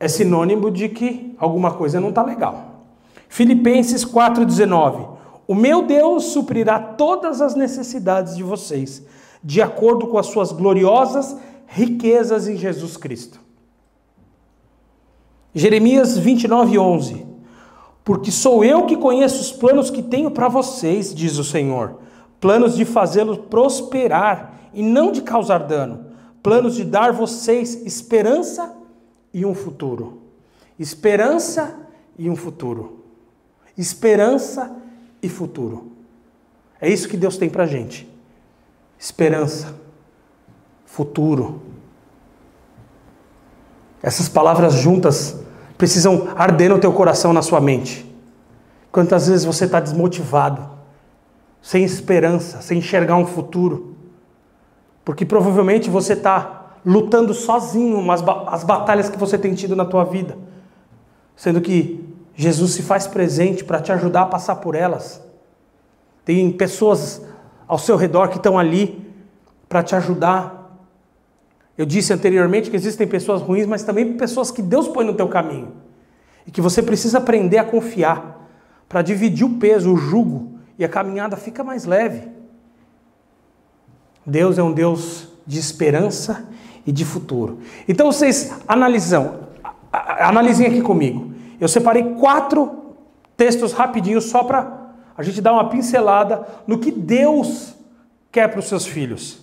é 0.00 0.06
sinônimo 0.06 0.70
de 0.70 0.88
que 0.88 1.34
alguma 1.38 1.72
coisa 1.72 2.00
não 2.00 2.10
está 2.10 2.22
legal. 2.22 2.84
Filipenses 3.28 4.04
4,19: 4.04 5.08
O 5.46 5.54
meu 5.54 5.82
Deus 5.82 6.24
suprirá 6.26 6.78
todas 6.78 7.40
as 7.40 7.54
necessidades 7.54 8.36
de 8.36 8.42
vocês, 8.42 9.02
de 9.42 9.60
acordo 9.60 10.06
com 10.06 10.18
as 10.18 10.26
suas 10.26 10.52
gloriosas 10.52 11.36
riquezas 11.66 12.48
em 12.48 12.56
Jesus 12.56 12.96
Cristo. 12.96 13.40
Jeremias 15.54 16.16
29, 16.16 16.78
11. 16.78 17.26
Porque 18.04 18.30
sou 18.30 18.64
eu 18.64 18.86
que 18.86 18.96
conheço 18.96 19.40
os 19.40 19.52
planos 19.52 19.90
que 19.90 20.02
tenho 20.02 20.30
para 20.30 20.48
vocês, 20.48 21.14
diz 21.14 21.36
o 21.36 21.44
Senhor. 21.44 21.98
Planos 22.40 22.74
de 22.76 22.84
fazê-los 22.84 23.36
prosperar 23.36 24.60
e 24.72 24.82
não 24.82 25.12
de 25.12 25.20
causar 25.20 25.58
dano. 25.58 26.06
Planos 26.42 26.76
de 26.76 26.84
dar 26.84 27.12
vocês 27.12 27.74
esperança 27.84 28.77
e 29.38 29.46
um 29.46 29.54
futuro. 29.54 30.20
Esperança 30.78 31.86
e 32.18 32.28
um 32.28 32.34
futuro. 32.34 33.04
Esperança 33.76 34.76
e 35.22 35.28
futuro. 35.28 35.92
É 36.80 36.88
isso 36.88 37.08
que 37.08 37.16
Deus 37.16 37.36
tem 37.36 37.48
para 37.48 37.66
gente. 37.66 38.08
Esperança, 38.98 39.74
futuro. 40.84 41.62
Essas 44.02 44.28
palavras 44.28 44.74
juntas 44.74 45.38
precisam 45.76 46.28
arder 46.36 46.70
no 46.70 46.80
teu 46.80 46.92
coração, 46.92 47.32
na 47.32 47.42
sua 47.42 47.60
mente. 47.60 48.04
Quantas 48.90 49.28
vezes 49.28 49.44
você 49.44 49.66
está 49.66 49.78
desmotivado, 49.78 50.68
sem 51.62 51.84
esperança, 51.84 52.60
sem 52.60 52.78
enxergar 52.78 53.16
um 53.16 53.26
futuro, 53.26 53.96
porque 55.04 55.24
provavelmente 55.24 55.88
você 55.88 56.14
está 56.14 56.57
lutando 56.84 57.34
sozinho 57.34 58.10
as 58.10 58.64
batalhas 58.64 59.08
que 59.08 59.18
você 59.18 59.36
tem 59.36 59.54
tido 59.54 59.74
na 59.74 59.84
tua 59.84 60.04
vida, 60.04 60.36
sendo 61.36 61.60
que 61.60 62.04
Jesus 62.34 62.72
se 62.72 62.82
faz 62.82 63.06
presente 63.06 63.64
para 63.64 63.80
te 63.80 63.92
ajudar 63.92 64.22
a 64.22 64.26
passar 64.26 64.56
por 64.56 64.74
elas. 64.74 65.22
Tem 66.24 66.50
pessoas 66.50 67.22
ao 67.66 67.78
seu 67.78 67.96
redor 67.96 68.28
que 68.28 68.36
estão 68.36 68.58
ali 68.58 69.06
para 69.68 69.82
te 69.82 69.94
ajudar 69.96 70.58
eu 71.78 71.86
disse 71.86 72.12
anteriormente 72.12 72.68
que 72.68 72.76
existem 72.76 73.06
pessoas 73.06 73.40
ruins, 73.40 73.64
mas 73.64 73.84
também 73.84 74.14
pessoas 74.14 74.50
que 74.50 74.60
Deus 74.60 74.88
põe 74.88 75.06
no 75.06 75.14
teu 75.14 75.28
caminho. 75.28 75.74
E 76.44 76.50
que 76.50 76.60
você 76.60 76.82
precisa 76.82 77.18
aprender 77.18 77.58
a 77.58 77.64
confiar 77.64 78.50
para 78.88 79.00
dividir 79.00 79.46
o 79.46 79.58
peso, 79.58 79.94
o 79.94 79.96
jugo, 79.96 80.58
e 80.76 80.84
a 80.84 80.88
caminhada 80.88 81.36
fica 81.36 81.62
mais 81.62 81.84
leve. 81.84 82.28
Deus 84.26 84.58
é 84.58 84.62
um 84.62 84.72
Deus 84.72 85.28
de 85.46 85.56
esperança 85.56 86.48
e 86.88 86.92
de 86.92 87.04
futuro. 87.04 87.58
Então 87.86 88.10
vocês 88.10 88.50
analisam, 88.66 89.40
analisem 89.92 90.66
aqui 90.66 90.80
comigo. 90.80 91.34
Eu 91.60 91.68
separei 91.68 92.14
quatro 92.14 92.94
textos 93.36 93.74
rapidinhos 93.74 94.24
só 94.24 94.42
para 94.42 94.94
a 95.14 95.22
gente 95.22 95.42
dar 95.42 95.52
uma 95.52 95.68
pincelada 95.68 96.48
no 96.66 96.78
que 96.78 96.90
Deus 96.90 97.74
quer 98.32 98.48
para 98.48 98.60
os 98.60 98.64
seus 98.64 98.86
filhos. 98.86 99.38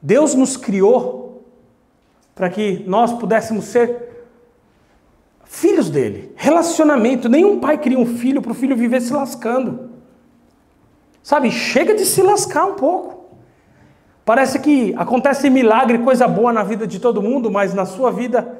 Deus 0.00 0.34
nos 0.34 0.56
criou 0.56 1.44
para 2.34 2.48
que 2.48 2.82
nós 2.86 3.12
pudéssemos 3.12 3.66
ser 3.66 4.24
filhos 5.44 5.90
dele. 5.90 6.32
Relacionamento. 6.34 7.28
Nenhum 7.28 7.60
pai 7.60 7.76
cria 7.76 7.98
um 7.98 8.06
filho 8.06 8.40
para 8.40 8.52
o 8.52 8.54
filho 8.54 8.74
viver 8.74 9.02
se 9.02 9.12
lascando. 9.12 9.90
Sabe, 11.22 11.50
chega 11.50 11.94
de 11.94 12.06
se 12.06 12.22
lascar 12.22 12.64
um 12.64 12.74
pouco. 12.74 13.13
Parece 14.24 14.58
que 14.58 14.94
acontece 14.96 15.50
milagre, 15.50 15.98
coisa 15.98 16.26
boa 16.26 16.52
na 16.52 16.62
vida 16.62 16.86
de 16.86 16.98
todo 16.98 17.20
mundo, 17.20 17.50
mas 17.50 17.74
na 17.74 17.84
sua 17.84 18.10
vida 18.10 18.58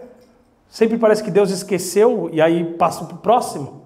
sempre 0.69 0.99
parece 0.99 1.25
que 1.25 1.31
Deus 1.31 1.51
esqueceu 1.51 2.29
e 2.33 2.41
aí 2.41 2.65
passa 2.75 3.05
para 3.05 3.15
o 3.15 3.19
próximo. 3.19 3.83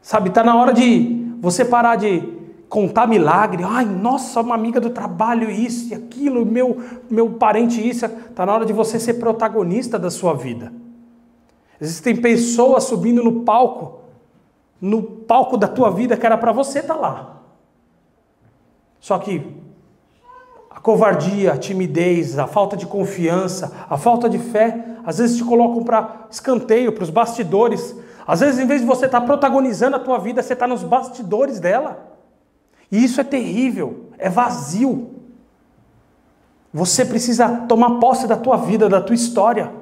Sabe, 0.00 0.30
está 0.30 0.42
na 0.42 0.56
hora 0.56 0.72
de 0.72 1.34
você 1.38 1.66
parar 1.66 1.96
de 1.96 2.38
contar 2.66 3.06
milagre. 3.06 3.62
Ai, 3.62 3.84
nossa, 3.84 4.40
uma 4.40 4.54
amiga 4.54 4.80
do 4.80 4.88
trabalho, 4.88 5.50
isso 5.50 5.92
e 5.92 5.94
aquilo, 5.94 6.46
meu, 6.46 6.82
meu 7.10 7.30
parente, 7.34 7.86
isso. 7.86 8.06
Está 8.06 8.46
na 8.46 8.54
hora 8.54 8.64
de 8.64 8.72
você 8.72 8.98
ser 8.98 9.14
protagonista 9.14 9.98
da 9.98 10.10
sua 10.10 10.32
vida. 10.32 10.72
Existem 11.78 12.16
pessoas 12.16 12.84
subindo 12.84 13.22
no 13.22 13.42
palco, 13.42 14.00
no 14.80 15.02
palco 15.02 15.58
da 15.58 15.68
tua 15.68 15.90
vida 15.90 16.16
que 16.16 16.24
era 16.24 16.38
para 16.38 16.52
você 16.52 16.78
estar 16.78 16.94
tá 16.94 17.00
lá. 17.00 17.37
Só 19.08 19.18
que 19.18 19.42
a 20.68 20.78
covardia, 20.78 21.54
a 21.54 21.56
timidez, 21.56 22.38
a 22.38 22.46
falta 22.46 22.76
de 22.76 22.84
confiança, 22.84 23.72
a 23.88 23.96
falta 23.96 24.28
de 24.28 24.38
fé, 24.38 24.84
às 25.02 25.16
vezes 25.16 25.38
te 25.38 25.44
colocam 25.44 25.82
para 25.82 26.26
escanteio, 26.30 26.92
para 26.92 27.04
os 27.04 27.08
bastidores. 27.08 27.96
Às 28.26 28.40
vezes, 28.40 28.60
em 28.60 28.66
vez 28.66 28.82
de 28.82 28.86
você 28.86 29.06
estar 29.06 29.20
tá 29.20 29.26
protagonizando 29.26 29.96
a 29.96 29.98
tua 29.98 30.18
vida, 30.18 30.42
você 30.42 30.52
está 30.52 30.66
nos 30.66 30.82
bastidores 30.82 31.58
dela. 31.58 32.18
E 32.92 33.02
isso 33.02 33.18
é 33.18 33.24
terrível, 33.24 34.10
é 34.18 34.28
vazio. 34.28 35.08
Você 36.70 37.02
precisa 37.02 37.48
tomar 37.66 37.98
posse 38.00 38.26
da 38.26 38.36
tua 38.36 38.58
vida, 38.58 38.90
da 38.90 39.00
tua 39.00 39.14
história. 39.14 39.72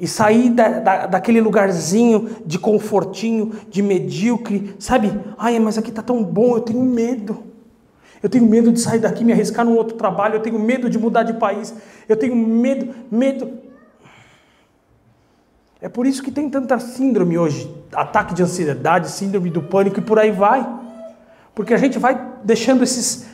E 0.00 0.08
sair 0.08 0.48
da, 0.48 0.80
da, 0.80 1.06
daquele 1.06 1.42
lugarzinho 1.42 2.30
de 2.46 2.58
confortinho, 2.58 3.52
de 3.68 3.82
medíocre, 3.82 4.74
sabe? 4.78 5.12
Ai, 5.36 5.58
mas 5.58 5.76
aqui 5.76 5.90
está 5.90 6.00
tão 6.00 6.24
bom, 6.24 6.56
eu 6.56 6.62
tenho 6.62 6.82
medo. 6.82 7.52
Eu 8.24 8.30
tenho 8.30 8.46
medo 8.46 8.72
de 8.72 8.80
sair 8.80 9.00
daqui, 9.00 9.22
me 9.22 9.34
arriscar 9.34 9.66
num 9.66 9.76
outro 9.76 9.98
trabalho, 9.98 10.36
eu 10.36 10.40
tenho 10.40 10.58
medo 10.58 10.88
de 10.88 10.98
mudar 10.98 11.24
de 11.24 11.34
país, 11.34 11.74
eu 12.08 12.16
tenho 12.16 12.34
medo, 12.34 12.94
medo. 13.10 13.58
É 15.78 15.90
por 15.90 16.06
isso 16.06 16.22
que 16.22 16.30
tem 16.30 16.48
tanta 16.48 16.78
síndrome 16.78 17.36
hoje, 17.36 17.70
ataque 17.92 18.32
de 18.32 18.42
ansiedade, 18.42 19.10
síndrome 19.10 19.50
do 19.50 19.62
pânico 19.62 19.98
e 19.98 20.02
por 20.02 20.18
aí 20.18 20.30
vai. 20.30 20.66
Porque 21.54 21.74
a 21.74 21.76
gente 21.76 21.98
vai 21.98 22.18
deixando 22.42 22.82
esses 22.82 23.26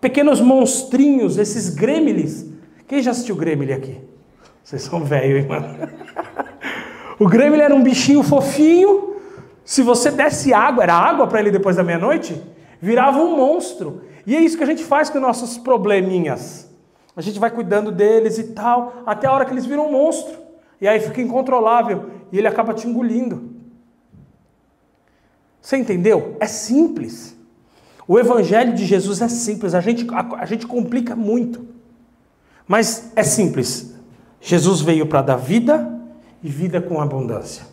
pequenos 0.00 0.40
monstrinhos, 0.40 1.36
esses 1.36 1.68
gremlins. 1.68 2.46
Quem 2.86 3.02
já 3.02 3.10
assistiu 3.10 3.36
Gremlin 3.36 3.72
aqui? 3.72 4.00
Vocês 4.64 4.80
são 4.80 5.04
velhos, 5.04 5.42
hein, 5.42 5.46
mano? 5.46 5.90
o 7.20 7.28
Gremlin 7.28 7.60
era 7.60 7.74
um 7.74 7.82
bichinho 7.82 8.22
fofinho. 8.22 9.16
Se 9.62 9.82
você 9.82 10.10
desse 10.10 10.54
água, 10.54 10.84
era 10.84 10.94
água 10.94 11.26
para 11.26 11.38
ele 11.38 11.50
depois 11.50 11.76
da 11.76 11.84
meia-noite, 11.84 12.42
virava 12.80 13.18
um 13.18 13.36
monstro. 13.36 14.07
E 14.28 14.36
é 14.36 14.42
isso 14.42 14.58
que 14.58 14.62
a 14.62 14.66
gente 14.66 14.84
faz 14.84 15.08
com 15.08 15.18
nossos 15.18 15.56
probleminhas. 15.56 16.68
A 17.16 17.22
gente 17.22 17.38
vai 17.38 17.50
cuidando 17.50 17.90
deles 17.90 18.36
e 18.36 18.44
tal, 18.48 19.02
até 19.06 19.26
a 19.26 19.32
hora 19.32 19.46
que 19.46 19.52
eles 19.52 19.64
viram 19.64 19.86
um 19.86 19.92
monstro. 19.92 20.36
E 20.78 20.86
aí 20.86 21.00
fica 21.00 21.22
incontrolável 21.22 22.10
e 22.30 22.36
ele 22.36 22.46
acaba 22.46 22.74
te 22.74 22.86
engolindo. 22.86 23.54
Você 25.62 25.78
entendeu? 25.78 26.36
É 26.40 26.46
simples. 26.46 27.34
O 28.06 28.18
evangelho 28.18 28.74
de 28.74 28.84
Jesus 28.84 29.22
é 29.22 29.28
simples, 29.28 29.74
a 29.74 29.80
gente, 29.80 30.06
a, 30.12 30.42
a 30.42 30.44
gente 30.44 30.66
complica 30.66 31.16
muito. 31.16 31.66
Mas 32.66 33.10
é 33.16 33.22
simples. 33.22 33.94
Jesus 34.42 34.82
veio 34.82 35.06
para 35.06 35.22
dar 35.22 35.36
vida 35.36 35.90
e 36.42 36.50
vida 36.50 36.82
com 36.82 37.00
abundância. 37.00 37.64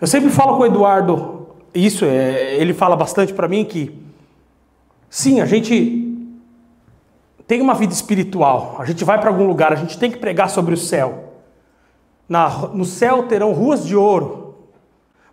Eu 0.00 0.06
sempre 0.06 0.30
falo 0.30 0.56
com 0.56 0.62
o 0.62 0.66
Eduardo, 0.66 1.48
isso, 1.74 2.06
é, 2.06 2.56
ele 2.56 2.72
fala 2.72 2.96
bastante 2.96 3.34
para 3.34 3.46
mim 3.46 3.62
que, 3.62 4.01
sim, 5.12 5.42
a 5.42 5.44
gente 5.44 6.08
tem 7.46 7.60
uma 7.60 7.74
vida 7.74 7.92
espiritual, 7.92 8.76
a 8.78 8.86
gente 8.86 9.04
vai 9.04 9.20
para 9.20 9.28
algum 9.28 9.46
lugar, 9.46 9.70
a 9.70 9.76
gente 9.76 9.98
tem 9.98 10.10
que 10.10 10.16
pregar 10.16 10.48
sobre 10.48 10.72
o 10.72 10.76
céu. 10.76 11.34
Na, 12.26 12.48
no 12.68 12.86
céu 12.86 13.24
terão 13.24 13.52
ruas 13.52 13.84
de 13.84 13.94
ouro, 13.94 14.54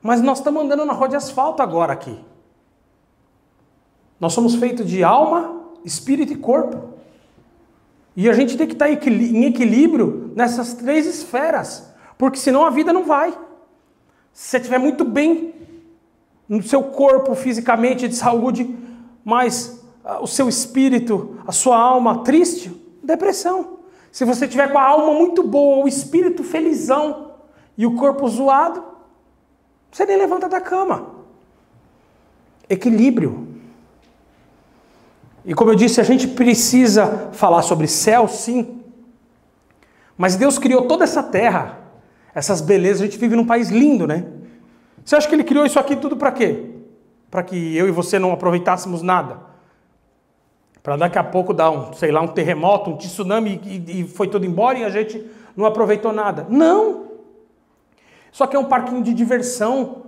mas 0.02 0.22
nós 0.22 0.40
estamos 0.40 0.62
andando 0.62 0.86
na 0.86 0.92
rua 0.92 1.08
de 1.08 1.16
asfalto 1.16 1.64
agora 1.64 1.94
aqui. 1.94 2.20
Nós 4.20 4.34
somos 4.34 4.56
feitos 4.56 4.86
de 4.86 5.02
alma, 5.02 5.62
espírito 5.86 6.34
e 6.34 6.36
corpo. 6.36 6.96
E 8.18 8.30
a 8.30 8.34
gente 8.34 8.58
tem 8.58 8.68
que 8.68 8.74
estar 8.74 8.90
em 8.90 9.46
equilíbrio 9.46 10.34
nessas 10.36 10.74
três 10.74 11.06
esferas, 11.06 11.90
porque 12.18 12.38
senão 12.38 12.66
a 12.66 12.70
vida 12.70 12.92
não 12.92 13.06
vai. 13.06 13.32
Se 14.34 14.50
você 14.50 14.58
estiver 14.58 14.78
muito 14.78 15.06
bem 15.06 15.54
no 16.50 16.62
seu 16.62 16.84
corpo, 16.84 17.34
fisicamente, 17.34 18.10
de 18.10 18.16
saúde, 18.16 18.76
mas 19.30 19.80
ah, 20.04 20.20
o 20.20 20.28
seu 20.28 20.50
espírito, 20.50 21.38
a 21.46 21.52
sua 21.52 21.78
alma 21.78 22.24
triste, 22.24 22.72
depressão. 23.04 23.78
Se 24.12 24.26
você 24.26 24.48
tiver 24.48 24.72
com 24.72 24.80
a 24.80 24.84
alma 24.84 25.14
muito 25.14 25.44
boa, 25.44 25.86
o 25.86 25.88
espírito 25.88 26.44
felizão 26.44 27.34
e 27.78 27.86
o 27.86 27.96
corpo 27.96 28.28
zoado, 28.28 28.84
você 29.92 30.04
nem 30.06 30.18
levanta 30.18 30.50
da 30.50 30.60
cama. 30.60 31.12
Equilíbrio. 32.68 33.48
E 35.46 35.54
como 35.54 35.70
eu 35.70 35.76
disse, 35.76 36.02
a 36.02 36.04
gente 36.04 36.28
precisa 36.28 37.30
falar 37.32 37.62
sobre 37.62 37.88
céu, 37.88 38.28
sim. 38.28 38.82
Mas 40.18 40.36
Deus 40.36 40.58
criou 40.58 40.88
toda 40.88 41.04
essa 41.04 41.22
terra. 41.22 41.78
essas 42.34 42.62
belezas. 42.62 43.02
A 43.02 43.06
gente 43.06 43.18
vive 43.18 43.36
num 43.36 43.46
país 43.46 43.70
lindo, 43.70 44.08
né? 44.08 44.26
Você 45.06 45.16
acha 45.16 45.28
que 45.28 45.36
ele 45.36 45.44
criou 45.44 45.66
isso 45.66 45.80
aqui 45.80 45.96
tudo 45.96 46.18
para 46.18 46.32
quê? 46.32 46.79
Para 47.30 47.44
que 47.44 47.76
eu 47.76 47.88
e 47.88 47.92
você 47.92 48.18
não 48.18 48.32
aproveitássemos 48.32 49.02
nada? 49.02 49.38
Para 50.82 50.96
daqui 50.96 51.20
a 51.20 51.24
pouco 51.24 51.54
dar 51.54 51.70
um, 51.70 51.94
sei 51.94 52.12
lá, 52.12 52.22
um 52.22 52.28
terremoto, 52.28 52.90
um 52.90 52.98
tsunami 52.98 53.62
e, 53.64 54.02
e 54.02 54.08
foi 54.08 54.28
tudo 54.28 54.46
embora 54.46 54.80
e 54.80 54.84
a 54.84 54.90
gente 54.90 55.24
não 55.56 55.66
aproveitou 55.66 56.12
nada? 56.12 56.48
Não! 56.50 57.10
Isso 58.32 58.44
aqui 58.44 58.56
é 58.56 58.60
um 58.60 58.66
parquinho 58.66 59.04
de 59.04 59.14
diversão. 59.14 60.04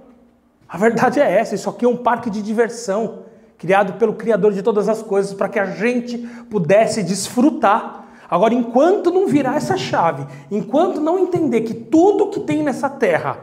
A 0.68 0.78
verdade 0.78 1.20
é 1.20 1.30
essa, 1.30 1.54
isso 1.54 1.70
aqui 1.70 1.86
é 1.86 1.88
um 1.88 1.98
parque 1.98 2.30
de 2.30 2.42
diversão, 2.42 3.25
criado 3.58 3.94
pelo 3.94 4.13
Criador 4.13 4.54
de 4.54 4.62
todas 4.62 4.88
as 4.88 5.01
coisas, 5.01 5.34
para 5.34 5.50
que 5.50 5.60
a 5.60 5.66
gente 5.66 6.18
pudesse 6.50 7.04
desfrutar. 7.04 8.06
Agora, 8.30 8.54
enquanto 8.54 9.12
não 9.12 9.28
virar 9.28 9.58
essa 9.58 9.75
chave, 9.75 10.25
enquanto 10.50 11.01
não 11.01 11.20
entender 11.20 11.62
que 11.62 11.74
tudo 11.74 12.30
que 12.30 12.40
tem 12.40 12.63
nessa 12.63 12.90
terra, 12.90 13.40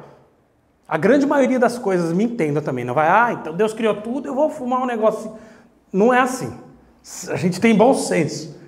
a 0.89 0.97
grande 0.97 1.27
maioria 1.27 1.59
das 1.59 1.79
coisas, 1.79 2.15
me 2.15 2.25
entenda 2.25 2.63
também, 2.63 2.83
não 2.83 2.95
vai, 2.95 3.09
ah, 3.09 3.33
então 3.35 3.53
Deus 3.53 3.75
criou 3.75 3.97
tudo, 3.97 4.27
eu 4.27 4.35
vou 4.35 4.49
fumar 4.49 4.81
um 4.81 4.87
negócio. 4.87 5.37
Não 5.93 6.15
é 6.15 6.21
assim. 6.21 6.59
A 7.29 7.37
gente 7.37 7.61
tem 7.61 7.75
bom 7.75 7.93
senso. 7.93 8.59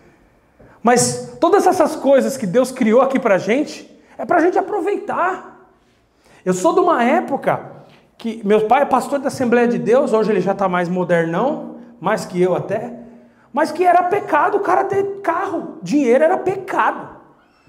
Mas 0.83 1.39
todas 1.41 1.67
essas 1.67 1.97
coisas 1.97 2.37
que 2.37 2.47
Deus 2.47 2.71
criou 2.71 3.00
aqui 3.00 3.19
para 3.19 3.37
a 3.37 3.39
gente, 3.39 3.91
é 4.19 4.27
para 4.27 4.37
a 4.37 4.41
gente 4.41 4.59
aproveitar. 4.59 5.67
Eu 6.45 6.53
sou 6.53 6.75
de 6.75 6.81
uma 6.81 7.03
época 7.03 7.81
que 8.19 8.43
meu 8.47 8.67
pai 8.67 8.83
é 8.83 8.85
pastor 8.87 9.19
da 9.19 9.29
Assembleia 9.29 9.67
de 9.67 9.79
Deus, 9.79 10.12
hoje 10.12 10.31
ele 10.31 10.43
já 10.43 10.53
está 10.53 10.69
mais 10.69 10.91
modernão, 10.91 11.77
mais 11.99 12.27
que 12.27 12.41
eu 12.41 12.55
até, 12.55 12.99
mas 13.50 13.73
que 13.73 13.85
era 13.85 14.03
pecado 14.03 14.59
o 14.59 14.61
cara 14.61 14.85
ter 14.85 15.21
carro, 15.23 15.79
dinheiro 15.83 16.23
era 16.23 16.37
pecado. 16.37 17.17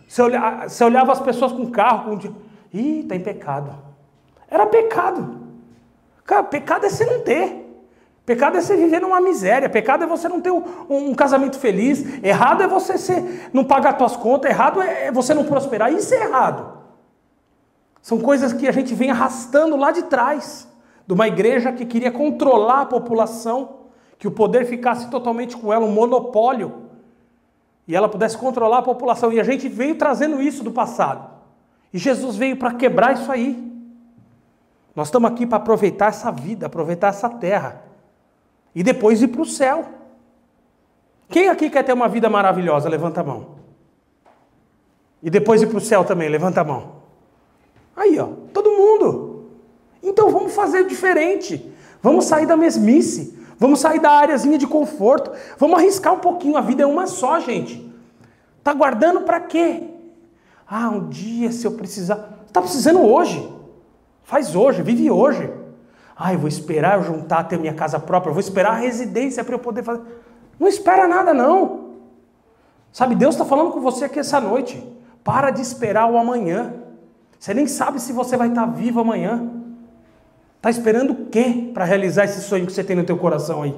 Você 0.08 0.22
olhava, 0.22 0.67
você 0.67 0.84
olhava 0.84 1.12
as 1.13 1.22
pessoas 1.22 1.53
com 1.53 1.72
carro, 1.72 2.17
com 2.17 2.34
ih, 2.74 3.00
está 3.00 3.15
em 3.15 3.22
pecado. 3.22 3.90
Era 4.51 4.65
pecado. 4.65 5.39
Cara, 6.25 6.43
pecado 6.43 6.86
é 6.86 6.89
você 6.89 7.05
não 7.05 7.22
ter. 7.22 7.62
Pecado 8.25 8.58
é 8.58 8.62
você 8.62 8.75
viver 8.75 9.00
numa 9.00 9.22
miséria. 9.22 9.70
Pecado 9.70 10.03
é 10.03 10.08
você 10.08 10.27
não 10.27 10.41
ter 10.41 10.51
um, 10.51 10.63
um 10.89 11.15
casamento 11.15 11.58
feliz. 11.58 12.22
Errado 12.22 12.62
é 12.62 12.67
você 12.67 12.98
ser, 12.98 13.50
não 13.53 13.63
pagar 13.63 13.98
suas 13.98 14.17
contas. 14.17 14.51
Errado 14.51 14.81
é, 14.81 15.08
é 15.08 15.12
você 15.12 15.34
não 15.34 15.46
prosperar. 15.46 15.91
Isso 15.91 16.13
é 16.13 16.25
errado. 16.25 16.79
São 18.01 18.20
coisas 18.20 18.51
que 18.51 18.67
a 18.67 18.72
gente 18.72 18.93
vem 18.93 19.10
arrastando 19.10 19.77
lá 19.77 19.91
de 19.91 20.03
trás, 20.03 20.67
de 21.08 21.13
uma 21.13 21.27
igreja 21.27 21.72
que 21.72 21.86
queria 21.86 22.12
controlar 22.12 22.81
a 22.81 22.86
população, 22.86 23.77
que 24.17 24.27
o 24.27 24.31
poder 24.31 24.65
ficasse 24.65 25.10
totalmente 25.10 25.55
com 25.55 25.72
ela, 25.72 25.86
um 25.86 25.91
monopólio, 25.91 26.89
e 27.88 27.96
ela 27.96 28.10
pudesse 28.10 28.38
controlar 28.38 28.79
a 28.79 28.84
população. 28.84 29.31
E 29.31 29.39
a 29.39 29.43
gente 29.43 29.67
veio 29.70 29.96
trazendo 29.96 30.41
isso 30.41 30.63
do 30.63 30.72
passado. 30.72 31.29
E 31.93 31.98
Jesus 31.98 32.36
veio 32.36 32.58
para 32.58 32.74
quebrar 32.74 33.13
isso 33.13 33.31
aí. 33.31 33.70
Nós 34.95 35.07
estamos 35.07 35.31
aqui 35.31 35.45
para 35.45 35.57
aproveitar 35.57 36.07
essa 36.07 36.31
vida, 36.31 36.65
aproveitar 36.65 37.07
essa 37.07 37.29
terra. 37.29 37.83
E 38.75 38.83
depois 38.83 39.21
ir 39.21 39.29
para 39.29 39.41
o 39.41 39.45
céu. 39.45 39.86
Quem 41.29 41.48
aqui 41.50 41.69
quer 41.69 41.83
ter 41.83 41.93
uma 41.93 42.10
vida 42.10 42.29
maravilhosa? 42.29 42.89
Levanta 42.89 43.21
a 43.21 43.24
mão. 43.24 43.55
E 45.24 45.29
depois 45.29 45.62
ir 45.62 45.67
para 45.67 45.77
o 45.77 45.81
céu 45.81 46.03
também, 46.03 46.27
levanta 46.27 46.62
a 46.62 46.63
mão. 46.63 47.01
Aí, 47.95 48.19
ó, 48.19 48.29
todo 48.53 48.71
mundo. 48.71 49.45
Então 50.01 50.29
vamos 50.29 50.53
fazer 50.53 50.86
diferente. 50.88 51.74
Vamos 52.01 52.25
sair 52.25 52.45
da 52.45 52.57
mesmice. 52.57 53.39
Vamos 53.57 53.79
sair 53.79 54.00
da 54.00 54.10
áreazinha 54.10 54.57
de 54.57 54.65
conforto. 54.65 55.31
Vamos 55.57 55.77
arriscar 55.77 56.13
um 56.13 56.19
pouquinho. 56.19 56.57
A 56.57 56.62
vida 56.62 56.83
é 56.83 56.86
uma 56.86 57.05
só, 57.07 57.39
gente. 57.39 57.93
Tá 58.63 58.74
guardando 58.74 59.21
para 59.21 59.39
quê? 59.39 59.83
Ah, 60.67 60.89
um 60.89 61.07
dia 61.07 61.51
se 61.51 61.65
eu 61.65 61.74
precisar. 61.74 62.43
Está 62.48 62.62
precisando 62.62 63.01
hoje. 63.01 63.61
Faz 64.31 64.55
hoje, 64.55 64.81
vive 64.81 65.11
hoje. 65.11 65.51
Ah, 66.15 66.31
eu 66.31 66.39
vou 66.39 66.47
esperar 66.47 66.97
eu 66.97 67.03
juntar, 67.03 67.43
ter 67.43 67.59
minha 67.59 67.73
casa 67.73 68.00
própria. 68.00 68.29
Eu 68.29 68.33
vou 68.33 68.39
esperar 68.39 68.71
a 68.71 68.77
residência 68.77 69.43
para 69.43 69.56
eu 69.56 69.60
poder 69.60 69.84
fazer. 69.84 70.03
Não 70.58 70.69
espera 70.69 71.06
nada, 71.06 71.34
não. 71.34 71.95
Sabe, 72.93 73.13
Deus 73.13 73.36
está 73.36 73.43
falando 73.43 73.71
com 73.71 73.82
você 73.82 74.06
aqui 74.06 74.19
essa 74.19 74.39
noite. 74.39 74.82
Para 75.21 75.51
de 75.51 75.62
esperar 75.62 76.10
o 76.10 76.17
amanhã. 76.17 76.75
Você 77.38 77.53
nem 77.53 77.67
sabe 77.67 77.99
se 77.99 78.13
você 78.13 78.38
vai 78.38 78.47
estar 78.47 78.67
vivo 78.67 79.01
amanhã. 79.01 79.51
Está 80.56 80.69
esperando 80.69 81.12
o 81.12 81.25
quê 81.25 81.69
para 81.73 81.84
realizar 81.84 82.23
esse 82.23 82.39
sonho 82.39 82.65
que 82.65 82.71
você 82.71 82.86
tem 82.86 82.95
no 82.95 83.03
teu 83.03 83.17
coração 83.17 83.63
aí? 83.63 83.75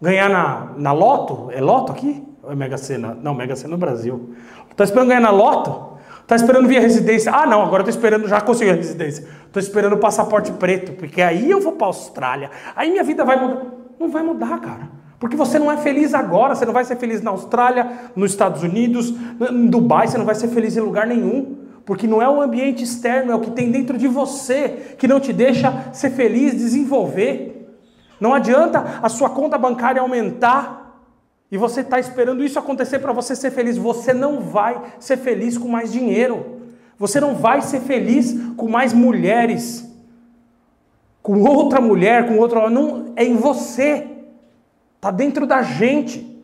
Ganhar 0.00 0.30
na, 0.30 0.72
na 0.74 0.92
loto? 0.92 1.50
É 1.50 1.60
loto 1.60 1.92
aqui? 1.92 2.26
Ou 2.42 2.50
é 2.50 2.54
Mega 2.54 2.78
Sena? 2.78 3.12
Não, 3.12 3.34
Mega 3.34 3.54
Sena 3.54 3.72
no 3.72 3.78
Brasil. 3.78 4.34
Está 4.70 4.84
esperando 4.84 5.08
ganhar 5.08 5.20
na 5.20 5.30
loto? 5.30 5.89
Está 6.22 6.36
esperando 6.36 6.68
vir 6.68 6.78
a 6.78 6.80
residência? 6.80 7.32
Ah, 7.32 7.46
não, 7.46 7.62
agora 7.62 7.82
estou 7.82 7.90
esperando, 7.90 8.28
já 8.28 8.40
consegui 8.40 8.70
a 8.70 8.74
residência. 8.74 9.26
Estou 9.46 9.60
esperando 9.60 9.94
o 9.94 9.98
passaporte 9.98 10.52
preto, 10.52 10.92
porque 10.92 11.20
aí 11.20 11.50
eu 11.50 11.60
vou 11.60 11.72
para 11.72 11.86
a 11.86 11.88
Austrália. 11.88 12.50
Aí 12.76 12.90
minha 12.90 13.02
vida 13.02 13.24
vai 13.24 13.40
mudar. 13.40 13.66
Não 13.98 14.08
vai 14.08 14.22
mudar, 14.22 14.60
cara. 14.60 14.88
Porque 15.18 15.36
você 15.36 15.58
não 15.58 15.70
é 15.70 15.76
feliz 15.76 16.14
agora, 16.14 16.54
você 16.54 16.64
não 16.64 16.72
vai 16.72 16.84
ser 16.84 16.96
feliz 16.96 17.20
na 17.20 17.30
Austrália, 17.30 17.86
nos 18.16 18.30
Estados 18.30 18.62
Unidos, 18.62 19.12
em 19.50 19.66
Dubai, 19.66 20.08
você 20.08 20.16
não 20.16 20.24
vai 20.24 20.34
ser 20.34 20.48
feliz 20.48 20.76
em 20.76 20.80
lugar 20.80 21.06
nenhum. 21.06 21.58
Porque 21.84 22.06
não 22.06 22.22
é 22.22 22.28
o 22.28 22.40
ambiente 22.40 22.84
externo, 22.84 23.32
é 23.32 23.34
o 23.34 23.40
que 23.40 23.50
tem 23.50 23.70
dentro 23.70 23.98
de 23.98 24.08
você 24.08 24.94
que 24.96 25.06
não 25.06 25.20
te 25.20 25.32
deixa 25.32 25.90
ser 25.92 26.10
feliz, 26.10 26.54
desenvolver. 26.54 27.76
Não 28.20 28.32
adianta 28.32 29.00
a 29.02 29.08
sua 29.08 29.30
conta 29.30 29.58
bancária 29.58 30.00
aumentar 30.00 30.89
e 31.50 31.56
você 31.56 31.80
está 31.80 31.98
esperando 31.98 32.44
isso 32.44 32.58
acontecer 32.58 33.00
para 33.00 33.12
você 33.12 33.34
ser 33.34 33.50
feliz. 33.50 33.76
Você 33.76 34.12
não 34.12 34.40
vai 34.40 34.92
ser 35.00 35.16
feliz 35.16 35.58
com 35.58 35.68
mais 35.68 35.92
dinheiro. 35.92 36.60
Você 36.96 37.18
não 37.20 37.34
vai 37.34 37.60
ser 37.60 37.80
feliz 37.80 38.36
com 38.56 38.68
mais 38.68 38.92
mulheres, 38.92 39.90
com 41.22 41.42
outra 41.42 41.80
mulher, 41.80 42.28
com 42.28 42.38
homem. 42.38 42.70
Não, 42.70 43.12
é 43.16 43.24
em 43.24 43.36
você. 43.36 44.06
Está 44.96 45.10
dentro 45.10 45.46
da 45.46 45.62
gente. 45.62 46.40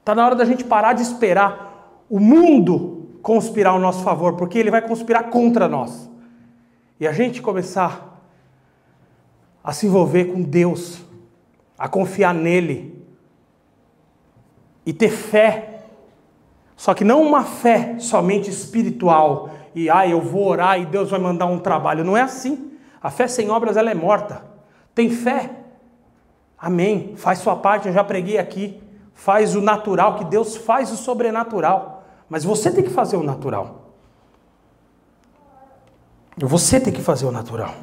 Está 0.00 0.14
na 0.14 0.26
hora 0.26 0.34
da 0.34 0.44
gente 0.44 0.64
parar 0.64 0.94
de 0.94 1.02
esperar 1.02 2.02
o 2.08 2.18
mundo 2.18 3.00
conspirar 3.22 3.72
ao 3.72 3.78
nosso 3.78 4.02
favor, 4.02 4.34
porque 4.34 4.58
ele 4.58 4.70
vai 4.70 4.82
conspirar 4.82 5.24
contra 5.24 5.68
nós. 5.68 6.08
E 6.98 7.06
a 7.06 7.12
gente 7.12 7.40
começar 7.40 8.20
a 9.62 9.72
se 9.72 9.86
envolver 9.86 10.26
com 10.26 10.42
Deus, 10.42 11.04
a 11.78 11.88
confiar 11.88 12.34
nele 12.34 12.99
e 14.84 14.92
ter 14.92 15.10
fé. 15.10 15.84
Só 16.76 16.94
que 16.94 17.04
não 17.04 17.22
uma 17.22 17.44
fé 17.44 17.96
somente 17.98 18.48
espiritual 18.48 19.50
e 19.74 19.88
ah, 19.88 20.06
eu 20.06 20.20
vou 20.20 20.46
orar 20.46 20.80
e 20.80 20.86
Deus 20.86 21.10
vai 21.10 21.20
mandar 21.20 21.46
um 21.46 21.58
trabalho. 21.58 22.04
Não 22.04 22.16
é 22.16 22.22
assim. 22.22 22.72
A 23.02 23.10
fé 23.10 23.28
sem 23.28 23.50
obras 23.50 23.76
ela 23.76 23.90
é 23.90 23.94
morta. 23.94 24.44
Tem 24.94 25.10
fé. 25.10 25.50
Amém. 26.58 27.14
Faz 27.16 27.38
sua 27.38 27.56
parte, 27.56 27.88
eu 27.88 27.94
já 27.94 28.04
preguei 28.04 28.38
aqui. 28.38 28.82
Faz 29.14 29.54
o 29.54 29.60
natural, 29.60 30.16
que 30.16 30.24
Deus 30.24 30.56
faz 30.56 30.90
o 30.90 30.96
sobrenatural. 30.96 32.04
Mas 32.28 32.44
você 32.44 32.70
tem 32.70 32.82
que 32.82 32.90
fazer 32.90 33.16
o 33.16 33.22
natural. 33.22 33.92
Você 36.36 36.80
tem 36.80 36.92
que 36.92 37.02
fazer 37.02 37.26
o 37.26 37.32
natural. 37.32 37.74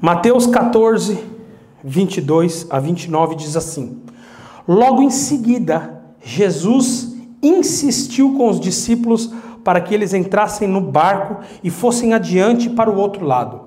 Mateus 0.00 0.46
14, 0.46 1.24
22 1.82 2.66
a 2.70 2.78
29 2.78 3.34
diz 3.34 3.56
assim: 3.56 4.02
Logo 4.66 5.02
em 5.02 5.10
seguida, 5.10 6.02
Jesus 6.20 7.14
insistiu 7.42 8.34
com 8.34 8.48
os 8.48 8.58
discípulos 8.58 9.32
para 9.62 9.80
que 9.80 9.94
eles 9.94 10.14
entrassem 10.14 10.66
no 10.68 10.80
barco 10.80 11.42
e 11.62 11.70
fossem 11.70 12.14
adiante 12.14 12.70
para 12.70 12.90
o 12.90 12.96
outro 12.96 13.24
lado. 13.24 13.62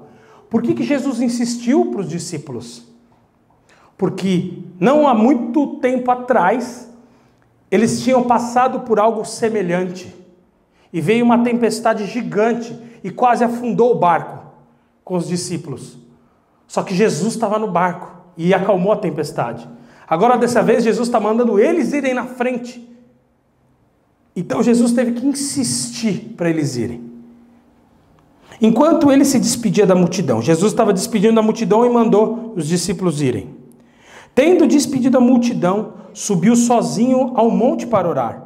Por 0.50 0.62
que, 0.62 0.74
que 0.74 0.84
Jesus 0.84 1.22
insistiu 1.22 1.88
para 1.92 2.02
os 2.02 2.10
discípulos? 2.10 2.84
Porque 3.98 4.60
não 4.80 5.08
há 5.08 5.14
muito 5.14 5.78
tempo 5.78 6.10
atrás, 6.12 6.90
eles 7.70 8.02
tinham 8.02 8.24
passado 8.24 8.82
por 8.82 9.00
algo 9.00 9.26
semelhante. 9.26 10.14
E 10.94 11.02
veio 11.02 11.26
uma 11.26 11.44
tempestade 11.44 12.06
gigante 12.06 12.78
e 13.04 13.12
quase 13.12 13.44
afundou 13.44 13.92
o 13.92 14.00
barco 14.00 14.46
com 15.04 15.16
os 15.16 15.28
discípulos. 15.28 15.98
Só 16.68 16.84
que 16.84 16.96
Jesus 16.96 17.34
estava 17.34 17.60
no 17.60 17.70
barco 17.70 18.16
e 18.38 18.54
acalmou 18.54 18.94
a 18.94 18.98
tempestade. 18.98 19.68
Agora, 20.08 20.38
dessa 20.38 20.63
vez, 20.63 20.84
Jesus 20.84 21.08
está 21.08 21.20
mandando 21.20 21.60
eles 21.60 21.91
irem 21.91 22.13
na 22.13 22.26
frente. 22.26 22.88
Então, 24.36 24.63
Jesus 24.63 24.93
teve 24.93 25.12
que 25.12 25.26
insistir 25.26 26.34
para 26.38 26.50
eles 26.50 26.78
irem. 26.78 27.08
Enquanto 28.62 29.12
ele 29.12 29.26
se 29.26 29.38
despedia 29.39 29.86
da 29.86 29.96
multidão, 29.96 30.41
Jesus 30.41 30.72
estava 30.72 30.93
despedindo 30.93 31.36
da 31.36 31.41
multidão 31.41 31.86
e 31.86 31.89
mandou 31.89 32.54
os 32.56 32.67
discípulos 32.67 33.22
irem. 33.22 33.56
Tendo 34.34 34.65
despedido 34.65 35.17
a 35.17 35.22
multidão, 35.22 35.93
subiu 36.13 36.56
sozinho 36.56 37.34
ao 37.36 37.52
monte 37.52 37.86
para 37.86 38.08
orar. 38.08 38.43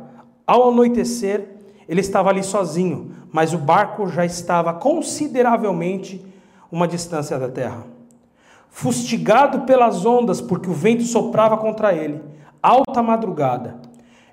Ao 0.47 0.69
anoitecer, 0.69 1.47
ele 1.87 2.01
estava 2.01 2.29
ali 2.29 2.43
sozinho, 2.43 3.11
mas 3.31 3.53
o 3.53 3.57
barco 3.57 4.07
já 4.07 4.25
estava 4.25 4.73
consideravelmente 4.73 6.25
uma 6.71 6.87
distância 6.87 7.37
da 7.37 7.49
terra. 7.49 7.85
Fustigado 8.73 9.61
pelas 9.61 10.05
ondas, 10.05 10.39
porque 10.39 10.69
o 10.69 10.73
vento 10.73 11.03
soprava 11.03 11.57
contra 11.57 11.93
ele, 11.93 12.21
alta 12.63 13.03
madrugada, 13.03 13.79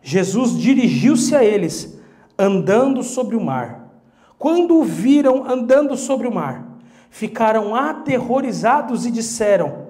Jesus 0.00 0.56
dirigiu-se 0.56 1.34
a 1.34 1.44
eles, 1.44 2.00
andando 2.38 3.02
sobre 3.02 3.36
o 3.36 3.40
mar. 3.40 3.90
quando 4.38 4.78
o 4.78 4.84
viram 4.84 5.44
andando 5.44 5.96
sobre 5.96 6.28
o 6.28 6.32
mar, 6.32 6.78
ficaram 7.10 7.74
aterrorizados 7.74 9.04
e 9.04 9.10
disseram: 9.10 9.88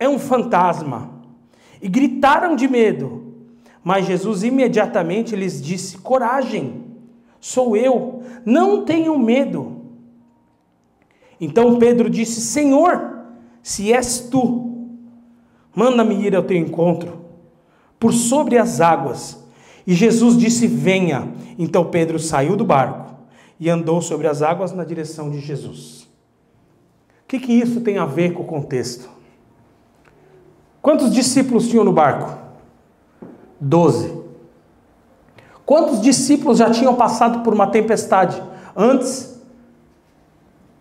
É 0.00 0.08
um 0.08 0.18
fantasma. 0.18 1.10
E 1.80 1.88
gritaram 1.88 2.56
de 2.56 2.66
medo. 2.66 3.34
Mas 3.84 4.06
Jesus 4.06 4.42
imediatamente 4.42 5.36
lhes 5.36 5.62
disse: 5.62 5.98
Coragem, 5.98 6.86
sou 7.38 7.76
eu, 7.76 8.22
não 8.46 8.84
tenham 8.86 9.18
medo. 9.18 9.82
Então 11.38 11.78
Pedro 11.78 12.08
disse: 12.08 12.40
Senhor, 12.40 13.11
se 13.62 13.92
és 13.92 14.18
tu, 14.18 14.88
manda-me 15.74 16.14
ir 16.14 16.34
ao 16.34 16.42
teu 16.42 16.56
encontro 16.56 17.22
por 17.98 18.12
sobre 18.12 18.58
as 18.58 18.80
águas. 18.80 19.38
E 19.86 19.94
Jesus 19.94 20.36
disse: 20.36 20.66
Venha. 20.66 21.32
Então 21.58 21.84
Pedro 21.84 22.18
saiu 22.18 22.56
do 22.56 22.64
barco 22.64 23.14
e 23.60 23.70
andou 23.70 24.02
sobre 24.02 24.26
as 24.26 24.42
águas 24.42 24.72
na 24.72 24.84
direção 24.84 25.30
de 25.30 25.38
Jesus. 25.38 26.02
O 27.22 27.28
que, 27.28 27.38
que 27.38 27.52
isso 27.52 27.80
tem 27.80 27.98
a 27.98 28.04
ver 28.04 28.32
com 28.32 28.42
o 28.42 28.46
contexto? 28.46 29.08
Quantos 30.80 31.12
discípulos 31.12 31.68
tinham 31.68 31.84
no 31.84 31.92
barco? 31.92 32.36
Doze. 33.60 34.12
Quantos 35.64 36.00
discípulos 36.00 36.58
já 36.58 36.70
tinham 36.70 36.94
passado 36.96 37.44
por 37.44 37.54
uma 37.54 37.68
tempestade 37.68 38.42
antes 38.76 39.40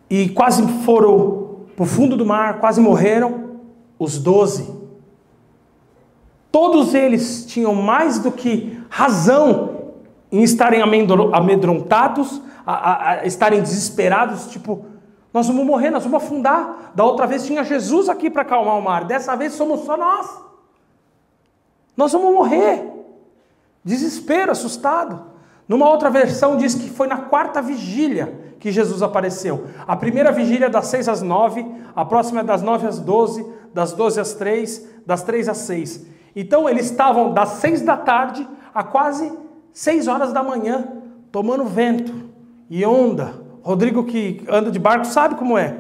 e 0.10 0.28
quase 0.30 0.68
foram 0.84 1.41
para 1.82 1.86
o 1.86 1.88
fundo 1.88 2.16
do 2.16 2.24
mar, 2.24 2.60
quase 2.60 2.80
morreram? 2.80 3.56
Os 3.98 4.20
doze. 4.20 4.72
Todos 6.52 6.94
eles 6.94 7.44
tinham 7.48 7.74
mais 7.74 8.20
do 8.20 8.32
que 8.32 8.80
razão 8.88 9.94
em 10.32 10.44
estarem 10.44 10.80
amedrontados, 10.80 12.40
a, 12.64 12.74
a, 12.74 13.10
a 13.12 13.26
estarem 13.26 13.62
desesperados, 13.62 14.52
tipo, 14.52 14.86
nós 15.34 15.48
vamos 15.48 15.66
morrer, 15.66 15.90
nós 15.90 16.04
vamos 16.04 16.24
afundar. 16.24 16.92
Da 16.94 17.04
outra 17.04 17.26
vez 17.26 17.48
tinha 17.48 17.64
Jesus 17.64 18.10
aqui 18.10 18.30
para 18.30 18.44
acalmar 18.44 18.78
o 18.78 18.82
mar, 18.82 19.06
dessa 19.06 19.36
vez 19.36 19.54
somos 19.54 19.80
só 19.82 19.98
nós. 19.98 20.30
Nós 21.98 22.12
vamos 22.12 22.32
morrer. 22.32 22.92
Desespero, 23.84 24.52
assustado. 24.52 25.32
Numa 25.68 25.90
outra 25.90 26.12
versão 26.12 26.58
diz 26.58 26.76
que 26.76 26.92
foi 26.92 27.08
na 27.08 27.18
quarta 27.18 27.60
vigília 27.60 28.41
que 28.62 28.72
Jesus 28.72 29.02
apareceu. 29.02 29.66
A 29.88 29.96
primeira 29.96 30.32
vigília 30.32 30.68
é 30.68 30.70
das 30.70 30.86
6 30.86 31.10
às 31.10 31.22
9, 31.24 31.66
a 31.96 32.06
próxima 32.06 32.42
é 32.42 32.44
das 32.44 32.62
9 32.62 32.88
às 32.88 33.00
12, 33.00 33.44
das 33.74 33.92
12 33.92 34.20
às 34.20 34.34
3, 34.36 34.88
das 35.04 35.24
3 35.24 35.50
às 35.50 35.58
6. 35.58 36.06
Então 36.36 36.70
eles 36.70 36.86
estavam 36.86 37.34
das 37.34 37.50
6 37.54 37.82
da 37.82 37.98
tarde 37.98 38.48
a 38.74 38.84
quase 38.84 39.30
6 39.74 40.08
horas 40.08 40.32
da 40.32 40.44
manhã, 40.44 40.88
tomando 41.32 41.66
vento 41.66 42.14
e 42.70 42.86
onda. 42.86 43.34
Rodrigo 43.64 44.04
que 44.04 44.46
anda 44.48 44.70
de 44.70 44.78
barco 44.78 45.06
sabe 45.06 45.34
como 45.34 45.58
é. 45.58 45.78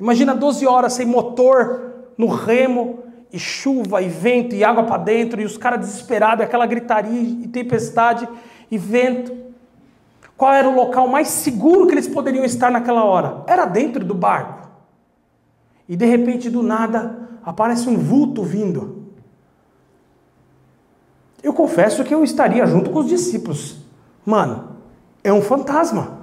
Imagina 0.00 0.34
12 0.34 0.66
horas 0.66 0.94
sem 0.94 1.06
motor 1.06 1.92
no 2.16 2.26
remo, 2.26 3.00
e 3.30 3.38
chuva, 3.38 4.00
e 4.00 4.08
vento, 4.08 4.54
e 4.54 4.64
água 4.64 4.84
para 4.84 4.96
dentro, 4.96 5.40
e 5.40 5.44
os 5.44 5.58
caras 5.58 5.80
desesperados, 5.80 6.44
aquela 6.44 6.64
gritaria, 6.66 7.20
e 7.20 7.48
tempestade, 7.48 8.26
e 8.70 8.78
vento. 8.78 9.44
Qual 10.36 10.52
era 10.52 10.68
o 10.68 10.74
local 10.74 11.06
mais 11.06 11.28
seguro 11.28 11.86
que 11.86 11.94
eles 11.94 12.08
poderiam 12.08 12.44
estar 12.44 12.70
naquela 12.70 13.04
hora? 13.04 13.44
Era 13.46 13.64
dentro 13.64 14.04
do 14.04 14.14
barco. 14.14 14.68
E 15.88 15.96
de 15.96 16.06
repente, 16.06 16.50
do 16.50 16.62
nada, 16.62 17.28
aparece 17.44 17.88
um 17.88 17.96
vulto 17.96 18.42
vindo. 18.42 19.04
Eu 21.42 21.52
confesso 21.52 22.02
que 22.02 22.14
eu 22.14 22.24
estaria 22.24 22.66
junto 22.66 22.90
com 22.90 23.00
os 23.00 23.06
discípulos. 23.06 23.76
Mano, 24.24 24.76
é 25.22 25.32
um 25.32 25.42
fantasma. 25.42 26.20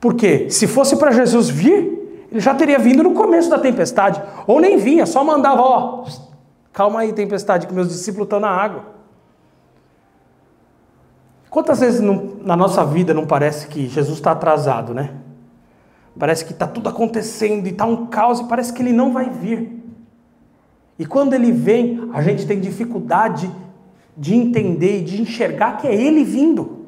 Porque 0.00 0.50
se 0.50 0.66
fosse 0.66 0.96
para 0.96 1.10
Jesus 1.10 1.48
vir, 1.48 2.26
ele 2.30 2.40
já 2.40 2.54
teria 2.54 2.78
vindo 2.78 3.02
no 3.02 3.14
começo 3.14 3.48
da 3.50 3.58
tempestade. 3.58 4.22
Ou 4.46 4.60
nem 4.60 4.76
vinha, 4.76 5.06
só 5.06 5.24
mandava, 5.24 5.62
ó, 5.62 6.04
calma 6.72 7.00
aí, 7.00 7.12
tempestade, 7.12 7.66
que 7.66 7.74
meus 7.74 7.88
discípulos 7.88 8.26
estão 8.26 8.38
na 8.38 8.50
água. 8.50 8.97
Quantas 11.50 11.80
vezes 11.80 12.00
não, 12.00 12.36
na 12.42 12.56
nossa 12.56 12.84
vida 12.84 13.14
não 13.14 13.26
parece 13.26 13.68
que 13.68 13.88
Jesus 13.88 14.18
está 14.18 14.32
atrasado, 14.32 14.92
né? 14.92 15.14
Parece 16.18 16.44
que 16.44 16.52
está 16.52 16.66
tudo 16.66 16.88
acontecendo 16.88 17.66
e 17.66 17.70
está 17.70 17.86
um 17.86 18.06
caos 18.06 18.40
e 18.40 18.44
parece 18.44 18.72
que 18.72 18.82
ele 18.82 18.92
não 18.92 19.12
vai 19.12 19.30
vir. 19.30 19.82
E 20.98 21.06
quando 21.06 21.32
ele 21.32 21.52
vem, 21.52 22.10
a 22.12 22.20
gente 22.22 22.46
tem 22.46 22.58
dificuldade 22.58 23.50
de 24.16 24.34
entender 24.34 25.00
e 25.00 25.04
de 25.04 25.22
enxergar 25.22 25.76
que 25.76 25.86
é 25.86 25.94
ele 25.94 26.24
vindo. 26.24 26.86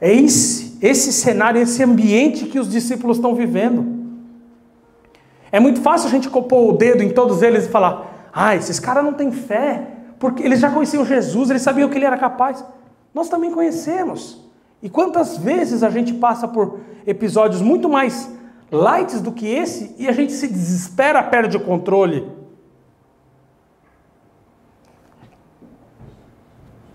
É 0.00 0.12
esse 0.12 0.72
esse 0.82 1.12
cenário, 1.12 1.62
esse 1.62 1.80
ambiente 1.80 2.46
que 2.46 2.58
os 2.58 2.68
discípulos 2.68 3.18
estão 3.18 3.36
vivendo. 3.36 4.02
É 5.52 5.60
muito 5.60 5.80
fácil 5.80 6.08
a 6.08 6.10
gente 6.10 6.28
pôr 6.28 6.70
o 6.70 6.72
dedo 6.72 7.04
em 7.04 7.10
todos 7.10 7.40
eles 7.40 7.66
e 7.66 7.68
falar: 7.68 8.28
ah, 8.32 8.56
esses 8.56 8.80
caras 8.80 9.04
não 9.04 9.12
têm 9.12 9.30
fé, 9.30 9.86
porque 10.22 10.44
eles 10.44 10.60
já 10.60 10.70
conheciam 10.70 11.04
Jesus, 11.04 11.50
eles 11.50 11.62
sabiam 11.62 11.88
que 11.88 11.98
ele 11.98 12.04
era 12.04 12.16
capaz. 12.16 12.64
Nós 13.12 13.28
também 13.28 13.50
conhecemos. 13.50 14.40
E 14.80 14.88
quantas 14.88 15.36
vezes 15.36 15.82
a 15.82 15.90
gente 15.90 16.14
passa 16.14 16.46
por 16.46 16.78
episódios 17.04 17.60
muito 17.60 17.88
mais 17.88 18.30
light 18.70 19.18
do 19.18 19.32
que 19.32 19.48
esse 19.48 19.96
e 19.98 20.08
a 20.08 20.12
gente 20.12 20.32
se 20.32 20.46
desespera, 20.46 21.24
perde 21.24 21.56
o 21.56 21.60
controle. 21.64 22.30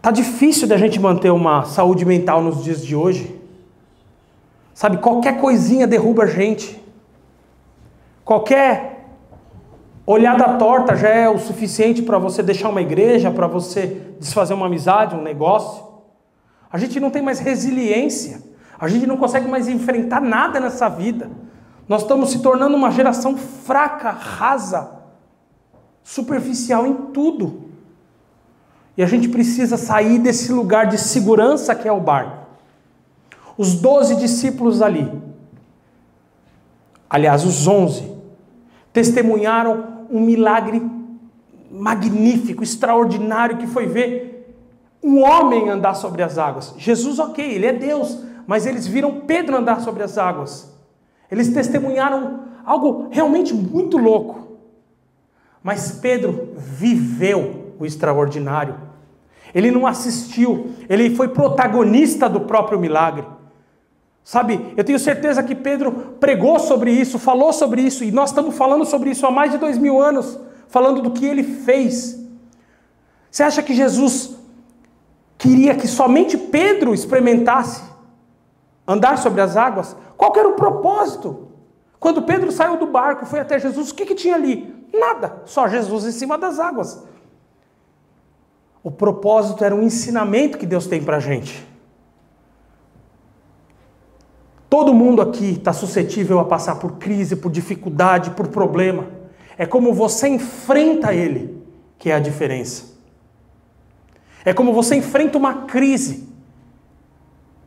Tá 0.01 0.09
difícil 0.09 0.65
da 0.65 0.77
gente 0.77 0.97
manter 0.97 1.29
uma 1.29 1.65
saúde 1.65 2.05
mental 2.05 2.41
nos 2.41 2.63
dias 2.63 2.81
de 2.81 2.95
hoje. 2.95 3.37
Sabe, 4.73 4.99
qualquer 4.99 5.41
coisinha 5.41 5.85
derruba 5.85 6.23
a 6.23 6.27
gente. 6.27 6.81
Qualquer 8.23 8.96
olhada 10.11 10.57
torta 10.57 10.95
já 10.95 11.09
é 11.09 11.29
o 11.29 11.37
suficiente 11.37 12.01
para 12.01 12.17
você 12.17 12.41
deixar 12.41 12.69
uma 12.69 12.81
igreja, 12.81 13.29
para 13.29 13.45
você 13.45 14.15
desfazer 14.19 14.53
uma 14.53 14.65
amizade, 14.65 15.15
um 15.15 15.21
negócio. 15.21 15.85
A 16.71 16.77
gente 16.77 16.99
não 16.99 17.11
tem 17.11 17.21
mais 17.21 17.39
resiliência. 17.39 18.41
A 18.79 18.87
gente 18.87 19.05
não 19.05 19.17
consegue 19.17 19.47
mais 19.47 19.67
enfrentar 19.67 20.21
nada 20.21 20.59
nessa 20.59 20.89
vida. 20.89 21.29
Nós 21.87 22.01
estamos 22.01 22.31
se 22.31 22.39
tornando 22.39 22.75
uma 22.75 22.89
geração 22.89 23.37
fraca, 23.37 24.09
rasa, 24.09 24.91
superficial 26.03 26.87
em 26.87 26.93
tudo. 26.93 27.69
E 28.97 29.03
a 29.03 29.05
gente 29.05 29.29
precisa 29.29 29.77
sair 29.77 30.17
desse 30.17 30.51
lugar 30.51 30.87
de 30.87 30.97
segurança 30.97 31.75
que 31.75 31.87
é 31.87 31.91
o 31.91 31.99
barco 31.99 32.47
os 33.57 33.73
doze 33.73 34.15
discípulos 34.15 34.81
ali, 34.81 35.11
aliás, 37.09 37.43
os 37.43 37.67
onze, 37.67 38.11
testemunharam 38.93 39.96
um 40.09 40.19
milagre 40.19 40.81
magnífico, 41.71 42.63
extraordinário, 42.63 43.57
que 43.57 43.67
foi 43.67 43.85
ver 43.85 44.55
um 45.03 45.23
homem 45.23 45.69
andar 45.69 45.93
sobre 45.93 46.23
as 46.23 46.37
águas. 46.37 46.73
Jesus, 46.77 47.19
ok, 47.19 47.43
ele 47.43 47.65
é 47.65 47.73
Deus, 47.73 48.23
mas 48.45 48.65
eles 48.65 48.87
viram 48.87 49.21
Pedro 49.21 49.57
andar 49.57 49.81
sobre 49.81 50.03
as 50.03 50.17
águas. 50.17 50.73
Eles 51.31 51.49
testemunharam 51.49 52.41
algo 52.65 53.07
realmente 53.11 53.53
muito 53.53 53.97
louco. 53.97 54.57
Mas 55.63 55.91
Pedro 55.91 56.53
viveu 56.57 57.73
o 57.79 57.85
extraordinário. 57.85 58.75
Ele 59.53 59.71
não 59.71 59.87
assistiu, 59.87 60.71
ele 60.89 61.15
foi 61.15 61.29
protagonista 61.29 62.29
do 62.29 62.41
próprio 62.41 62.79
milagre. 62.79 63.25
Sabe, 64.27 64.73
eu 64.75 64.83
tenho 64.83 64.99
certeza 64.99 65.41
que 65.41 65.55
Pedro 65.55 66.17
pregou 66.19 66.59
sobre 66.59 66.91
isso, 66.91 67.17
falou 67.17 67.53
sobre 67.53 67.81
isso, 67.81 68.03
e 68.03 68.11
nós 68.11 68.31
estamos 68.31 68.57
falando 68.57 68.83
sobre 68.83 69.11
isso 69.11 69.25
há 69.25 69.31
mais 69.31 69.53
de 69.53 69.57
dois 69.57 69.77
mil 69.77 70.01
anos, 70.01 70.37
falando 70.67 71.01
do 71.01 71.11
que 71.11 71.25
ele 71.25 71.43
fez. 71.43 72.19
Você 73.31 73.41
acha 73.41 73.63
que 73.63 73.73
Jesus 73.73 74.35
queria 75.37 75.75
que 75.75 75.87
somente 75.87 76.37
Pedro 76.37 76.93
experimentasse 76.93 77.81
andar 78.85 79.17
sobre 79.17 79.39
as 79.39 79.55
águas? 79.55 79.95
Qual 80.17 80.35
era 80.35 80.49
o 80.49 80.57
propósito? 80.57 81.47
Quando 81.97 82.23
Pedro 82.23 82.51
saiu 82.51 82.75
do 82.75 82.87
barco, 82.87 83.25
foi 83.25 83.39
até 83.39 83.57
Jesus, 83.57 83.91
o 83.91 83.95
que, 83.95 84.05
que 84.05 84.13
tinha 84.13 84.35
ali? 84.35 84.75
Nada, 84.93 85.41
só 85.45 85.69
Jesus 85.69 86.03
em 86.03 86.11
cima 86.11 86.37
das 86.37 86.59
águas. 86.59 87.01
O 88.83 88.91
propósito 88.91 89.63
era 89.63 89.73
um 89.73 89.83
ensinamento 89.83 90.57
que 90.57 90.65
Deus 90.65 90.85
tem 90.85 91.01
para 91.01 91.15
a 91.15 91.21
gente. 91.21 91.65
Todo 94.69 94.93
mundo 94.93 95.21
aqui 95.21 95.51
está 95.51 95.71
suscetível 95.71 96.39
a 96.39 96.45
passar 96.45 96.75
por 96.75 96.93
crise, 96.93 97.35
por 97.35 97.51
dificuldade, 97.51 98.31
por 98.31 98.47
problema. 98.47 99.07
É 99.57 99.65
como 99.65 99.93
você 99.93 100.27
enfrenta 100.27 101.13
ele 101.13 101.57
que 101.97 102.09
é 102.09 102.15
a 102.15 102.19
diferença. 102.19 102.97
É 104.43 104.53
como 104.53 104.73
você 104.73 104.95
enfrenta 104.95 105.37
uma 105.37 105.65
crise 105.65 106.27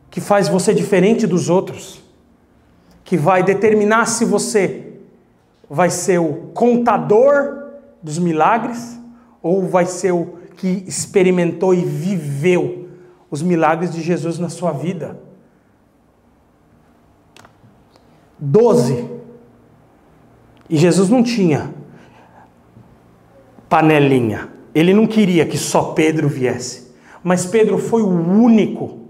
que 0.09 0.21
faz 0.21 0.47
você 0.47 0.73
diferente 0.73 1.25
dos 1.25 1.49
outros, 1.49 2.01
que 3.03 3.17
vai 3.17 3.43
determinar 3.43 4.05
se 4.05 4.25
você 4.25 4.93
vai 5.69 5.89
ser 5.89 6.19
o 6.19 6.51
contador 6.53 7.71
dos 8.01 8.19
milagres 8.19 8.99
ou 9.41 9.67
vai 9.67 9.85
ser 9.85 10.11
o 10.11 10.37
que 10.57 10.83
experimentou 10.87 11.73
e 11.73 11.83
viveu 11.83 12.89
os 13.29 13.41
milagres 13.41 13.93
de 13.93 14.01
Jesus 14.01 14.37
na 14.37 14.49
sua 14.49 14.71
vida. 14.71 15.30
Doze. 18.41 19.07
E 20.67 20.75
Jesus 20.75 21.09
não 21.09 21.21
tinha 21.21 21.71
panelinha. 23.69 24.49
Ele 24.73 24.95
não 24.95 25.05
queria 25.05 25.45
que 25.45 25.59
só 25.59 25.93
Pedro 25.93 26.27
viesse. 26.27 26.91
Mas 27.23 27.45
Pedro 27.45 27.77
foi 27.77 28.01
o 28.01 28.09
único 28.09 29.01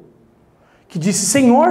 que 0.89 0.99
disse: 0.99 1.25
Senhor, 1.27 1.69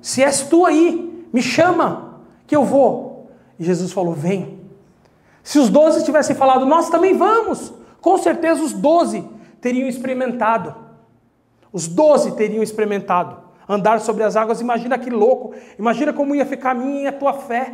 se 0.00 0.22
és 0.22 0.42
tu 0.42 0.64
aí, 0.64 1.26
me 1.32 1.42
chama, 1.42 2.20
que 2.46 2.54
eu 2.54 2.64
vou. 2.64 3.30
E 3.58 3.64
Jesus 3.64 3.90
falou: 3.90 4.14
Vem. 4.14 4.60
Se 5.42 5.58
os 5.58 5.68
doze 5.68 6.04
tivessem 6.04 6.36
falado, 6.36 6.64
nós 6.64 6.88
também 6.88 7.16
vamos, 7.16 7.74
com 8.00 8.16
certeza 8.16 8.62
os 8.62 8.72
doze 8.72 9.24
teriam 9.60 9.88
experimentado. 9.88 10.72
Os 11.72 11.88
doze 11.88 12.36
teriam 12.36 12.62
experimentado 12.62 13.41
andar 13.68 14.00
sobre 14.00 14.22
as 14.22 14.36
águas. 14.36 14.60
Imagina 14.60 14.98
que 14.98 15.10
louco. 15.10 15.54
Imagina 15.78 16.12
como 16.12 16.34
ia 16.34 16.46
ficar 16.46 16.70
a 16.70 16.74
minha 16.74 17.02
e 17.02 17.06
a 17.06 17.12
tua 17.12 17.32
fé. 17.34 17.72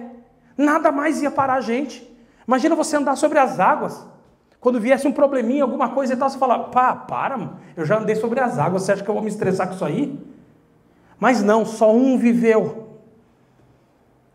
Nada 0.57 0.91
mais 0.91 1.23
ia 1.23 1.31
parar 1.31 1.55
a 1.55 1.61
gente. 1.61 2.09
Imagina 2.47 2.75
você 2.75 2.97
andar 2.97 3.17
sobre 3.17 3.39
as 3.39 3.61
águas. 3.61 4.07
Quando 4.61 4.81
viesse 4.81 5.07
um 5.07 5.13
probleminha, 5.13 5.63
alguma 5.63 5.91
coisa 5.91 6.15
e 6.15 6.17
tal, 6.17 6.29
você 6.29 6.39
falar, 6.39 6.59
pá, 6.65 6.95
para, 6.95 7.53
eu 7.77 7.85
já 7.85 7.99
andei 7.99 8.17
sobre 8.17 8.41
as 8.41 8.59
águas, 8.59 8.83
você 8.83 8.93
acha 8.93 9.05
que 9.05 9.09
eu 9.09 9.15
vou 9.15 9.23
me 9.23 9.29
estressar 9.29 9.69
com 9.69 9.75
isso 9.75 9.85
aí? 9.85 10.19
Mas 11.21 11.43
não, 11.43 11.65
só 11.65 11.95
um 11.95 12.19
viveu. 12.19 12.89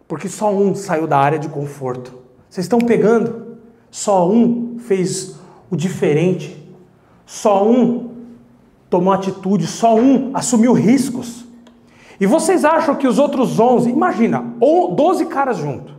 Porque 0.07 0.29
só 0.29 0.53
um 0.53 0.75
saiu 0.75 1.07
da 1.07 1.17
área 1.17 1.39
de 1.39 1.49
conforto. 1.49 2.13
Vocês 2.49 2.65
estão 2.65 2.79
pegando? 2.79 3.57
Só 3.89 4.29
um 4.29 4.77
fez 4.79 5.39
o 5.69 5.75
diferente. 5.75 6.63
Só 7.25 7.67
um 7.67 8.12
tomou 8.93 9.12
atitude, 9.12 9.65
só 9.65 9.95
um 9.95 10.29
assumiu 10.36 10.71
riscos. 10.71 11.47
E 12.19 12.27
vocês 12.27 12.63
acham 12.63 12.93
que 12.93 13.08
os 13.08 13.17
outros 13.17 13.60
11, 13.60 13.89
imagina, 13.89 14.53
12 14.60 15.25
caras 15.25 15.58
juntos, 15.58 15.95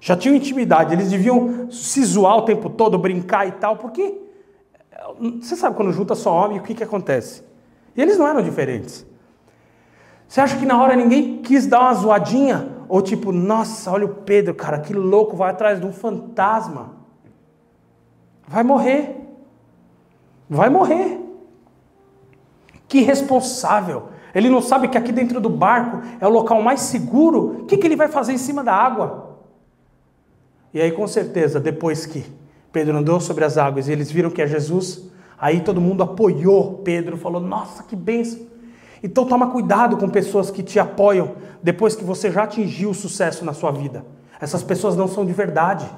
já 0.00 0.16
tinham 0.16 0.34
intimidade, 0.34 0.94
eles 0.94 1.10
deviam 1.10 1.70
se 1.70 2.02
zoar 2.02 2.38
o 2.38 2.42
tempo 2.42 2.70
todo, 2.70 2.96
brincar 2.96 3.46
e 3.46 3.52
tal, 3.52 3.76
porque 3.76 4.18
você 5.42 5.56
sabe 5.56 5.76
quando 5.76 5.92
junta 5.92 6.14
só 6.14 6.32
homem, 6.32 6.58
o 6.58 6.62
que, 6.62 6.74
que 6.74 6.82
acontece? 6.82 7.44
E 7.94 8.00
eles 8.00 8.16
não 8.16 8.26
eram 8.26 8.40
diferentes. 8.40 9.04
Você 10.26 10.40
acha 10.40 10.56
que 10.56 10.64
na 10.64 10.80
hora 10.82 10.96
ninguém 10.96 11.42
quis 11.42 11.66
dar 11.66 11.80
uma 11.80 11.92
zoadinha? 11.92 12.78
Ou 12.88 13.02
tipo, 13.02 13.30
nossa, 13.30 13.90
olha 13.92 14.06
o 14.06 14.14
Pedro, 14.14 14.54
cara, 14.54 14.78
que 14.78 14.94
louco, 14.94 15.36
vai 15.36 15.50
atrás 15.50 15.78
de 15.78 15.84
um 15.86 15.92
fantasma. 15.92 16.96
Vai 18.46 18.62
morrer. 18.62 19.16
Vai 20.48 20.70
morrer. 20.70 21.27
Que 22.88 23.02
responsável. 23.02 24.08
Ele 24.34 24.48
não 24.48 24.60
sabe 24.62 24.88
que 24.88 24.96
aqui 24.96 25.12
dentro 25.12 25.40
do 25.40 25.50
barco 25.50 26.00
é 26.20 26.26
o 26.26 26.30
local 26.30 26.62
mais 26.62 26.80
seguro. 26.80 27.60
O 27.60 27.64
que, 27.66 27.76
que 27.76 27.86
ele 27.86 27.96
vai 27.96 28.08
fazer 28.08 28.32
em 28.32 28.38
cima 28.38 28.64
da 28.64 28.74
água? 28.74 29.36
E 30.72 30.80
aí, 30.80 30.90
com 30.90 31.06
certeza, 31.06 31.60
depois 31.60 32.06
que 32.06 32.24
Pedro 32.72 32.96
andou 32.96 33.20
sobre 33.20 33.44
as 33.44 33.56
águas 33.56 33.88
e 33.88 33.92
eles 33.92 34.10
viram 34.10 34.30
que 34.30 34.42
é 34.42 34.46
Jesus, 34.46 35.02
aí 35.38 35.60
todo 35.60 35.80
mundo 35.80 36.02
apoiou 36.02 36.78
Pedro, 36.84 37.16
falou: 37.16 37.40
Nossa, 37.40 37.82
que 37.82 37.94
benção. 37.94 38.46
Então, 39.02 39.24
toma 39.24 39.50
cuidado 39.50 39.96
com 39.96 40.08
pessoas 40.08 40.50
que 40.50 40.62
te 40.62 40.78
apoiam 40.78 41.36
depois 41.62 41.94
que 41.94 42.04
você 42.04 42.30
já 42.30 42.44
atingiu 42.44 42.90
o 42.90 42.94
sucesso 42.94 43.44
na 43.44 43.52
sua 43.52 43.70
vida. 43.70 44.04
Essas 44.40 44.62
pessoas 44.62 44.96
não 44.96 45.06
são 45.06 45.24
de 45.24 45.32
verdade. 45.32 45.88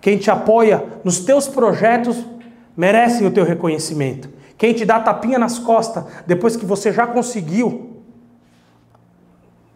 Quem 0.00 0.18
te 0.18 0.30
apoia 0.30 0.84
nos 1.02 1.20
teus 1.20 1.48
projetos 1.48 2.22
merecem 2.76 3.26
o 3.26 3.30
teu 3.30 3.44
reconhecimento. 3.44 4.28
Quem 4.56 4.72
te 4.72 4.84
dá 4.84 5.00
tapinha 5.00 5.38
nas 5.38 5.58
costas 5.58 6.04
depois 6.26 6.56
que 6.56 6.64
você 6.64 6.92
já 6.92 7.06
conseguiu, 7.06 8.02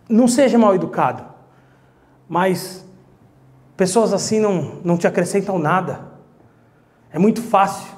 não 0.08 0.28
seja 0.28 0.58
mal 0.58 0.74
educado. 0.74 1.24
Mas 2.28 2.84
pessoas 3.76 4.12
assim 4.12 4.40
não, 4.40 4.80
não 4.84 4.96
te 4.96 5.06
acrescentam 5.06 5.58
nada. 5.58 6.06
É 7.12 7.18
muito 7.18 7.42
fácil 7.42 7.96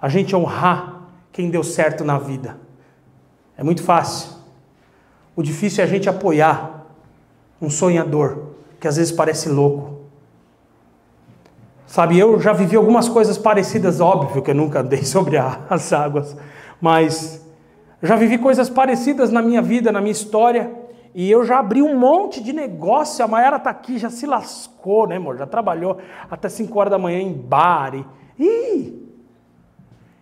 a 0.00 0.08
gente 0.08 0.34
honrar 0.34 1.02
quem 1.32 1.50
deu 1.50 1.62
certo 1.62 2.04
na 2.04 2.18
vida. 2.18 2.58
É 3.56 3.62
muito 3.62 3.82
fácil. 3.82 4.36
O 5.34 5.42
difícil 5.42 5.82
é 5.82 5.86
a 5.86 5.88
gente 5.88 6.08
apoiar 6.08 6.86
um 7.60 7.70
sonhador 7.70 8.54
que 8.80 8.88
às 8.88 8.96
vezes 8.96 9.12
parece 9.12 9.48
louco. 9.48 9.95
Sabe, 11.86 12.18
eu 12.18 12.40
já 12.40 12.52
vivi 12.52 12.76
algumas 12.76 13.08
coisas 13.08 13.38
parecidas, 13.38 14.00
óbvio 14.00 14.42
que 14.42 14.50
eu 14.50 14.54
nunca 14.54 14.80
andei 14.80 15.02
sobre 15.06 15.36
as 15.38 15.92
águas, 15.92 16.36
mas 16.80 17.46
já 18.02 18.16
vivi 18.16 18.38
coisas 18.38 18.68
parecidas 18.68 19.30
na 19.30 19.40
minha 19.40 19.62
vida, 19.62 19.92
na 19.92 20.00
minha 20.00 20.12
história, 20.12 20.70
e 21.14 21.30
eu 21.30 21.44
já 21.44 21.60
abri 21.60 21.80
um 21.80 21.98
monte 21.98 22.42
de 22.42 22.52
negócio. 22.52 23.24
A 23.24 23.28
Mayara 23.28 23.56
está 23.56 23.70
aqui, 23.70 23.98
já 23.98 24.10
se 24.10 24.26
lascou, 24.26 25.06
né, 25.06 25.16
amor? 25.16 25.38
Já 25.38 25.46
trabalhou 25.46 25.96
até 26.30 26.46
5 26.46 26.78
horas 26.78 26.90
da 26.90 26.98
manhã 26.98 27.18
em 27.18 27.32
bar. 27.32 27.94
E, 27.94 28.04
Ih! 28.38 29.08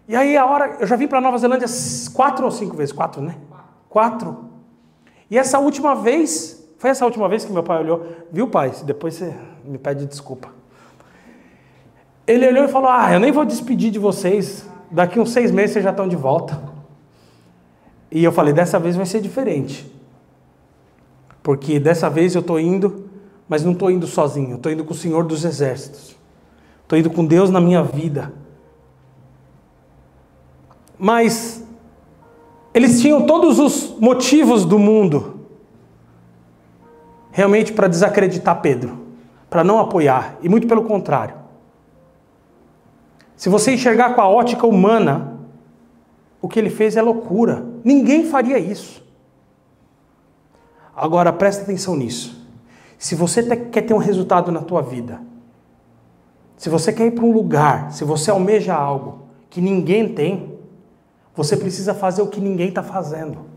e 0.07 0.15
aí, 0.15 0.37
a 0.37 0.47
hora. 0.47 0.77
Eu 0.79 0.87
já 0.87 0.95
vim 0.95 1.09
para 1.09 1.21
Nova 1.21 1.37
Zelândia 1.37 1.67
quatro 2.15 2.45
ou 2.45 2.51
cinco 2.53 2.77
vezes? 2.77 2.93
Quatro, 2.93 3.21
né? 3.21 3.35
Quatro. 3.89 4.51
E 5.29 5.37
essa 5.37 5.59
última 5.59 5.97
vez, 5.97 6.65
foi 6.79 6.91
essa 6.91 7.05
última 7.05 7.29
vez 7.29 7.45
que 7.45 7.53
meu 7.53 7.65
pai 7.65 7.81
olhou, 7.83 8.07
viu, 8.31 8.47
pai? 8.47 8.71
Depois 8.85 9.15
você 9.15 9.35
me 9.65 9.79
pede 9.79 10.07
desculpa. 10.07 10.49
Ele 12.27 12.47
olhou 12.47 12.65
e 12.65 12.69
falou: 12.69 12.89
Ah, 12.89 13.13
eu 13.13 13.21
nem 13.21 13.33
vou 13.33 13.45
despedir 13.45 13.91
de 13.91 13.99
vocês. 13.99 14.69
Daqui 14.91 15.19
uns 15.19 15.31
seis 15.31 15.51
meses 15.51 15.73
vocês 15.73 15.85
já 15.85 15.91
estão 15.91 16.09
de 16.09 16.17
volta. 16.17 16.61
E 18.11 18.23
eu 18.23 18.33
falei: 18.33 18.53
Dessa 18.53 18.79
vez 18.79 18.97
vai 18.97 19.07
ser 19.07 19.21
diferente. 19.21 19.93
Porque 21.43 21.79
dessa 21.79 22.09
vez 22.09 22.35
eu 22.35 22.41
estou 22.41 22.59
indo, 22.59 23.11
mas 23.49 23.63
não 23.63 23.73
estou 23.73 23.91
indo 23.91 24.07
sozinho. 24.07 24.57
Estou 24.57 24.73
indo 24.73 24.85
com 24.85 24.93
o 24.93 24.97
Senhor 24.97 25.25
dos 25.25 25.45
Exércitos. 25.45 26.17
Estou 26.83 26.99
indo 26.99 27.11
com 27.11 27.25
Deus 27.25 27.51
na 27.51 27.61
minha 27.61 27.83
vida. 27.83 28.33
Mas 30.99 31.63
eles 32.73 33.01
tinham 33.01 33.27
todos 33.27 33.59
os 33.59 33.95
motivos 34.01 34.65
do 34.65 34.79
mundo 34.79 35.41
realmente 37.31 37.73
para 37.73 37.89
desacreditar 37.89 38.61
Pedro, 38.61 38.97
para 39.51 39.65
não 39.65 39.81
apoiar, 39.81 40.39
e 40.41 40.49
muito 40.49 40.69
pelo 40.69 40.85
contrário. 40.85 41.44
Se 43.37 43.49
você 43.49 43.75
enxergar 43.75 44.15
com 44.15 44.21
a 44.21 44.29
ótica 44.29 44.67
humana, 44.67 45.39
o 46.41 46.49
que 46.49 46.59
ele 46.59 46.71
fez 46.71 46.97
é 46.97 47.03
loucura. 47.03 47.67
Ninguém 47.83 48.25
faria 48.25 48.59
isso. 48.59 49.03
Agora 50.95 51.33
presta 51.33 51.63
atenção 51.63 51.97
nisso. 51.97 52.47
Se 52.99 53.15
você 53.15 53.43
quer 53.57 53.83
ter 53.83 53.95
um 53.95 53.99
resultado 53.99 54.53
na 54.53 54.63
tua 54.63 54.81
vida, 54.83 55.21
se 56.57 56.69
você 56.69 56.93
quer 56.93 57.07
ir 57.07 57.11
para 57.11 57.25
um 57.25 57.33
lugar, 57.33 57.93
se 57.93 58.05
você 58.05 58.31
almeja 58.31 58.75
algo 58.75 59.25
que 59.51 59.61
ninguém 59.61 60.15
tem, 60.15 60.59
você 61.35 61.57
precisa 61.57 61.93
fazer 61.95 62.23
o 62.23 62.29
que 62.29 62.41
ninguém 62.41 62.69
está 62.69 62.83
fazendo. 62.83 63.54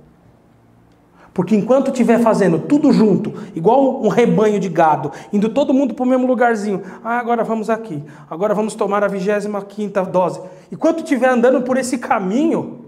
Porque 1.37 1.55
enquanto 1.55 1.91
estiver 1.91 2.19
fazendo 2.19 2.57
tudo 2.57 2.91
junto, 2.91 3.31
igual 3.53 4.03
um 4.03 4.07
rebanho 4.07 4.59
de 4.59 4.67
gado, 4.69 5.11
indo 5.31 5.49
todo 5.49 5.71
mundo 5.71 5.93
para 5.93 6.03
o 6.03 6.07
mesmo 6.07 6.25
lugarzinho, 6.25 6.81
ah, 7.03 7.19
agora 7.19 7.43
vamos 7.43 7.69
aqui, 7.69 8.03
agora 8.27 8.55
vamos 8.55 8.73
tomar 8.73 9.03
a 9.03 9.07
25 9.07 10.07
dose. 10.11 10.41
Enquanto 10.71 11.03
estiver 11.03 11.29
andando 11.29 11.61
por 11.61 11.77
esse 11.77 11.99
caminho, 11.99 12.85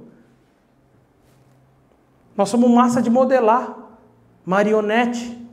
nós 2.35 2.49
somos 2.49 2.71
massa 2.71 3.03
de 3.03 3.09
modelar, 3.11 3.77
marionete. 4.43 5.47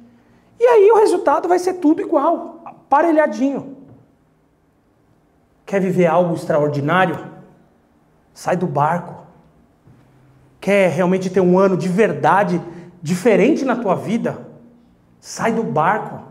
E 0.58 0.64
aí 0.64 0.90
o 0.90 0.96
resultado 0.96 1.46
vai 1.46 1.58
ser 1.58 1.74
tudo 1.74 2.00
igual, 2.00 2.64
parelhadinho. 2.88 3.76
Quer 5.66 5.82
viver 5.82 6.06
algo 6.06 6.34
extraordinário? 6.34 7.18
Sai 8.32 8.56
do 8.56 8.66
barco. 8.66 9.26
Quer 10.58 10.88
realmente 10.88 11.28
ter 11.28 11.40
um 11.40 11.58
ano 11.58 11.76
de 11.76 11.90
verdade? 11.90 12.58
Diferente 13.06 13.64
na 13.64 13.76
tua 13.76 13.94
vida, 13.94 14.48
sai 15.20 15.52
do 15.52 15.62
barco. 15.62 16.26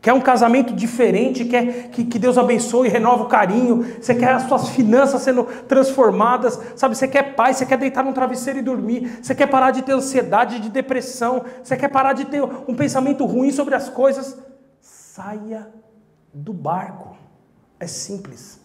Quer 0.00 0.12
um 0.12 0.20
casamento 0.20 0.74
diferente, 0.74 1.44
quer 1.44 1.88
que, 1.88 2.04
que 2.04 2.18
Deus 2.18 2.36
abençoe, 2.36 2.88
renova 2.88 3.22
o 3.22 3.28
carinho, 3.28 3.86
você 4.00 4.12
quer 4.12 4.32
as 4.34 4.42
suas 4.42 4.68
finanças 4.70 5.22
sendo 5.22 5.44
transformadas, 5.44 6.60
sabe? 6.74 6.96
Você 6.96 7.06
quer 7.06 7.36
paz, 7.36 7.56
você 7.56 7.64
quer 7.64 7.78
deitar 7.78 8.04
num 8.04 8.12
travesseiro 8.12 8.58
e 8.58 8.62
dormir, 8.62 9.20
você 9.22 9.36
quer 9.36 9.46
parar 9.46 9.70
de 9.70 9.82
ter 9.82 9.92
ansiedade, 9.92 10.58
de 10.58 10.68
depressão, 10.68 11.44
você 11.62 11.76
quer 11.76 11.88
parar 11.88 12.12
de 12.12 12.24
ter 12.24 12.42
um 12.42 12.74
pensamento 12.74 13.24
ruim 13.24 13.52
sobre 13.52 13.76
as 13.76 13.88
coisas. 13.88 14.36
Saia 14.80 15.68
do 16.34 16.52
barco. 16.52 17.16
É 17.78 17.86
simples. 17.86 18.60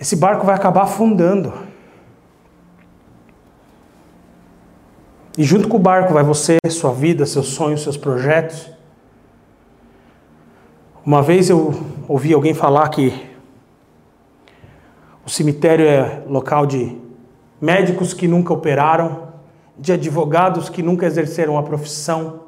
Esse 0.00 0.16
barco 0.16 0.44
vai 0.44 0.56
acabar 0.56 0.82
afundando. 0.82 1.73
E 5.36 5.42
junto 5.42 5.68
com 5.68 5.76
o 5.76 5.80
barco 5.80 6.12
vai 6.12 6.22
você, 6.22 6.58
sua 6.70 6.92
vida, 6.92 7.26
seus 7.26 7.48
sonhos, 7.48 7.82
seus 7.82 7.96
projetos. 7.96 8.70
Uma 11.04 11.22
vez 11.22 11.50
eu 11.50 11.74
ouvi 12.08 12.32
alguém 12.32 12.54
falar 12.54 12.88
que 12.88 13.12
O 15.26 15.30
cemitério 15.30 15.86
é 15.86 16.22
local 16.28 16.66
de 16.66 16.98
médicos 17.58 18.12
que 18.12 18.28
nunca 18.28 18.52
operaram, 18.52 19.28
de 19.78 19.90
advogados 19.90 20.68
que 20.68 20.82
nunca 20.82 21.06
exerceram 21.06 21.56
a 21.56 21.62
profissão, 21.62 22.40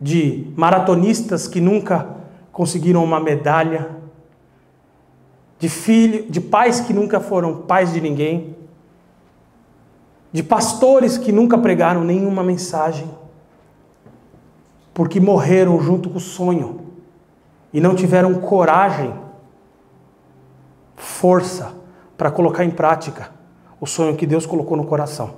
de 0.00 0.50
maratonistas 0.56 1.46
que 1.46 1.60
nunca 1.60 2.16
conseguiram 2.50 3.04
uma 3.04 3.20
medalha, 3.20 3.90
de 5.58 5.68
filho, 5.68 6.24
de 6.30 6.40
pais 6.40 6.80
que 6.80 6.94
nunca 6.94 7.20
foram 7.20 7.58
pais 7.58 7.92
de 7.92 8.00
ninguém, 8.00 8.56
de 10.32 10.42
pastores 10.42 11.18
que 11.18 11.32
nunca 11.32 11.58
pregaram 11.58 12.04
nenhuma 12.04 12.42
mensagem, 12.42 13.10
porque 14.94 15.20
morreram 15.20 15.80
junto 15.80 16.08
com 16.08 16.18
o 16.18 16.20
sonho 16.20 16.80
e 17.72 17.80
não 17.80 17.94
tiveram 17.94 18.34
coragem, 18.34 19.12
força 20.96 21.72
para 22.16 22.30
colocar 22.30 22.64
em 22.64 22.70
prática 22.70 23.30
o 23.80 23.86
sonho 23.86 24.16
que 24.16 24.26
Deus 24.26 24.46
colocou 24.46 24.76
no 24.76 24.84
coração. 24.84 25.34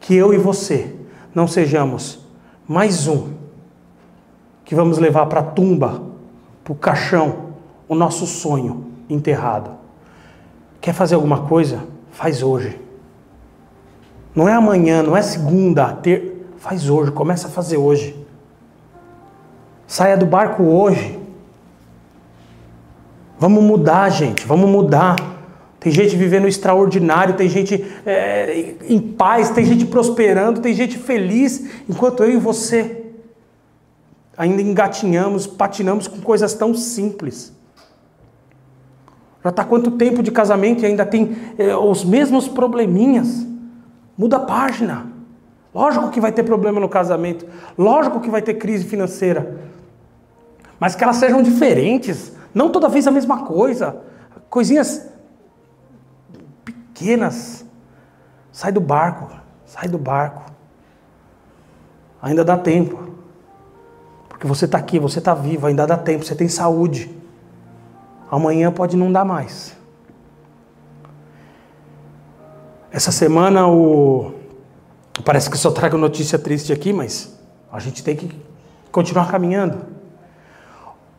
Que 0.00 0.14
eu 0.14 0.32
e 0.32 0.38
você 0.38 0.94
não 1.34 1.48
sejamos 1.48 2.20
mais 2.66 3.08
um 3.08 3.32
que 4.64 4.74
vamos 4.74 4.98
levar 4.98 5.26
para 5.26 5.40
a 5.40 5.44
tumba, 5.44 6.02
para 6.62 6.72
o 6.72 6.76
caixão, 6.76 7.54
o 7.88 7.94
nosso 7.94 8.26
sonho 8.26 8.92
enterrado. 9.08 9.70
Quer 10.80 10.92
fazer 10.92 11.14
alguma 11.14 11.46
coisa? 11.46 11.82
Faz 12.10 12.42
hoje. 12.42 12.87
Não 14.38 14.48
é 14.48 14.52
amanhã, 14.52 15.02
não 15.02 15.16
é 15.16 15.20
segunda, 15.20 15.92
ter... 15.94 16.46
faz 16.58 16.88
hoje, 16.88 17.10
começa 17.10 17.48
a 17.48 17.50
fazer 17.50 17.76
hoje. 17.76 18.14
Saia 19.84 20.16
do 20.16 20.26
barco 20.26 20.62
hoje. 20.62 21.18
Vamos 23.36 23.64
mudar, 23.64 24.08
gente, 24.10 24.46
vamos 24.46 24.70
mudar. 24.70 25.16
Tem 25.80 25.90
gente 25.90 26.14
vivendo 26.14 26.46
extraordinário, 26.46 27.34
tem 27.34 27.48
gente 27.48 27.84
é, 28.06 28.76
em 28.88 29.00
paz, 29.00 29.50
tem 29.50 29.64
gente 29.64 29.84
prosperando, 29.84 30.60
tem 30.60 30.72
gente 30.72 30.96
feliz, 30.96 31.68
enquanto 31.88 32.22
eu 32.22 32.30
e 32.30 32.36
você 32.36 33.06
ainda 34.36 34.62
engatinhamos, 34.62 35.48
patinamos 35.48 36.06
com 36.06 36.20
coisas 36.20 36.54
tão 36.54 36.74
simples. 36.74 37.52
Já 39.42 39.50
está 39.50 39.64
quanto 39.64 39.90
tempo 39.90 40.22
de 40.22 40.30
casamento 40.30 40.84
e 40.84 40.86
ainda 40.86 41.04
tem 41.04 41.36
é, 41.58 41.74
os 41.74 42.04
mesmos 42.04 42.46
probleminhas? 42.46 43.47
Muda 44.18 44.38
a 44.38 44.40
página. 44.40 45.06
Lógico 45.72 46.10
que 46.10 46.20
vai 46.20 46.32
ter 46.32 46.42
problema 46.42 46.80
no 46.80 46.88
casamento, 46.88 47.46
lógico 47.76 48.20
que 48.20 48.28
vai 48.28 48.42
ter 48.42 48.54
crise 48.54 48.84
financeira, 48.84 49.60
mas 50.80 50.96
que 50.96 51.04
elas 51.04 51.16
sejam 51.16 51.40
diferentes, 51.40 52.32
não 52.52 52.70
toda 52.70 52.88
vez 52.88 53.06
a 53.06 53.12
mesma 53.12 53.44
coisa. 53.44 54.02
Coisinhas 54.50 55.08
pequenas. 56.64 57.64
Sai 58.50 58.72
do 58.72 58.80
barco, 58.80 59.30
sai 59.64 59.88
do 59.88 59.98
barco. 59.98 60.50
Ainda 62.20 62.44
dá 62.44 62.58
tempo. 62.58 63.12
Porque 64.28 64.46
você 64.46 64.64
está 64.64 64.78
aqui, 64.78 64.98
você 64.98 65.20
está 65.20 65.34
vivo, 65.34 65.66
ainda 65.66 65.86
dá 65.86 65.96
tempo, 65.96 66.24
você 66.24 66.34
tem 66.34 66.48
saúde. 66.48 67.14
Amanhã 68.28 68.72
pode 68.72 68.96
não 68.96 69.12
dar 69.12 69.24
mais. 69.24 69.77
Essa 72.98 73.12
semana 73.12 73.68
o 73.68 74.34
parece 75.24 75.48
que 75.48 75.56
só 75.56 75.70
trago 75.70 75.96
notícia 75.96 76.36
triste 76.36 76.72
aqui, 76.72 76.92
mas 76.92 77.32
a 77.70 77.78
gente 77.78 78.02
tem 78.02 78.16
que 78.16 78.28
continuar 78.90 79.30
caminhando. 79.30 79.78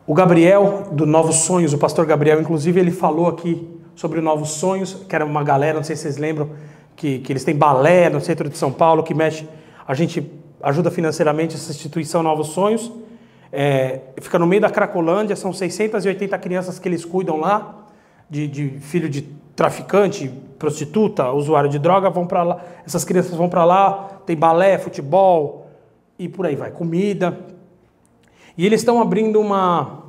O 0.06 0.12
Gabriel 0.12 0.88
do 0.92 1.06
Novos 1.06 1.36
Sonhos, 1.36 1.72
o 1.72 1.78
pastor 1.78 2.04
Gabriel, 2.04 2.38
inclusive, 2.38 2.78
ele 2.78 2.90
falou 2.90 3.28
aqui 3.28 3.66
sobre 3.94 4.20
Novos 4.20 4.50
Sonhos, 4.50 4.92
que 5.08 5.14
era 5.14 5.24
uma 5.24 5.42
galera, 5.42 5.78
não 5.78 5.82
sei 5.82 5.96
se 5.96 6.02
vocês 6.02 6.18
lembram, 6.18 6.50
que, 6.94 7.20
que 7.20 7.32
eles 7.32 7.44
têm 7.44 7.56
balé 7.56 8.10
no 8.10 8.20
centro 8.20 8.46
de 8.50 8.58
São 8.58 8.70
Paulo, 8.70 9.02
que 9.02 9.14
mexe, 9.14 9.48
a 9.88 9.94
gente 9.94 10.30
ajuda 10.62 10.90
financeiramente 10.90 11.56
essa 11.56 11.70
instituição 11.70 12.22
Novos 12.22 12.48
Sonhos. 12.48 12.92
É, 13.50 14.00
fica 14.20 14.38
no 14.38 14.46
meio 14.46 14.60
da 14.60 14.68
Cracolândia, 14.68 15.34
são 15.34 15.50
680 15.50 16.36
crianças 16.36 16.78
que 16.78 16.86
eles 16.86 17.06
cuidam 17.06 17.40
lá, 17.40 17.86
de, 18.28 18.46
de 18.46 18.68
filho 18.80 19.08
de 19.08 19.39
traficante, 19.60 20.26
prostituta, 20.58 21.30
usuário 21.32 21.68
de 21.68 21.78
droga, 21.78 22.08
vão 22.08 22.26
para 22.26 22.42
lá. 22.42 22.60
Essas 22.86 23.04
crianças 23.04 23.34
vão 23.34 23.46
para 23.46 23.62
lá, 23.62 24.22
tem 24.24 24.34
balé, 24.34 24.78
futebol 24.78 25.66
e 26.18 26.30
por 26.30 26.46
aí 26.46 26.56
vai, 26.56 26.70
comida. 26.70 27.38
E 28.56 28.64
eles 28.64 28.80
estão 28.80 29.02
abrindo 29.02 29.38
uma 29.38 30.00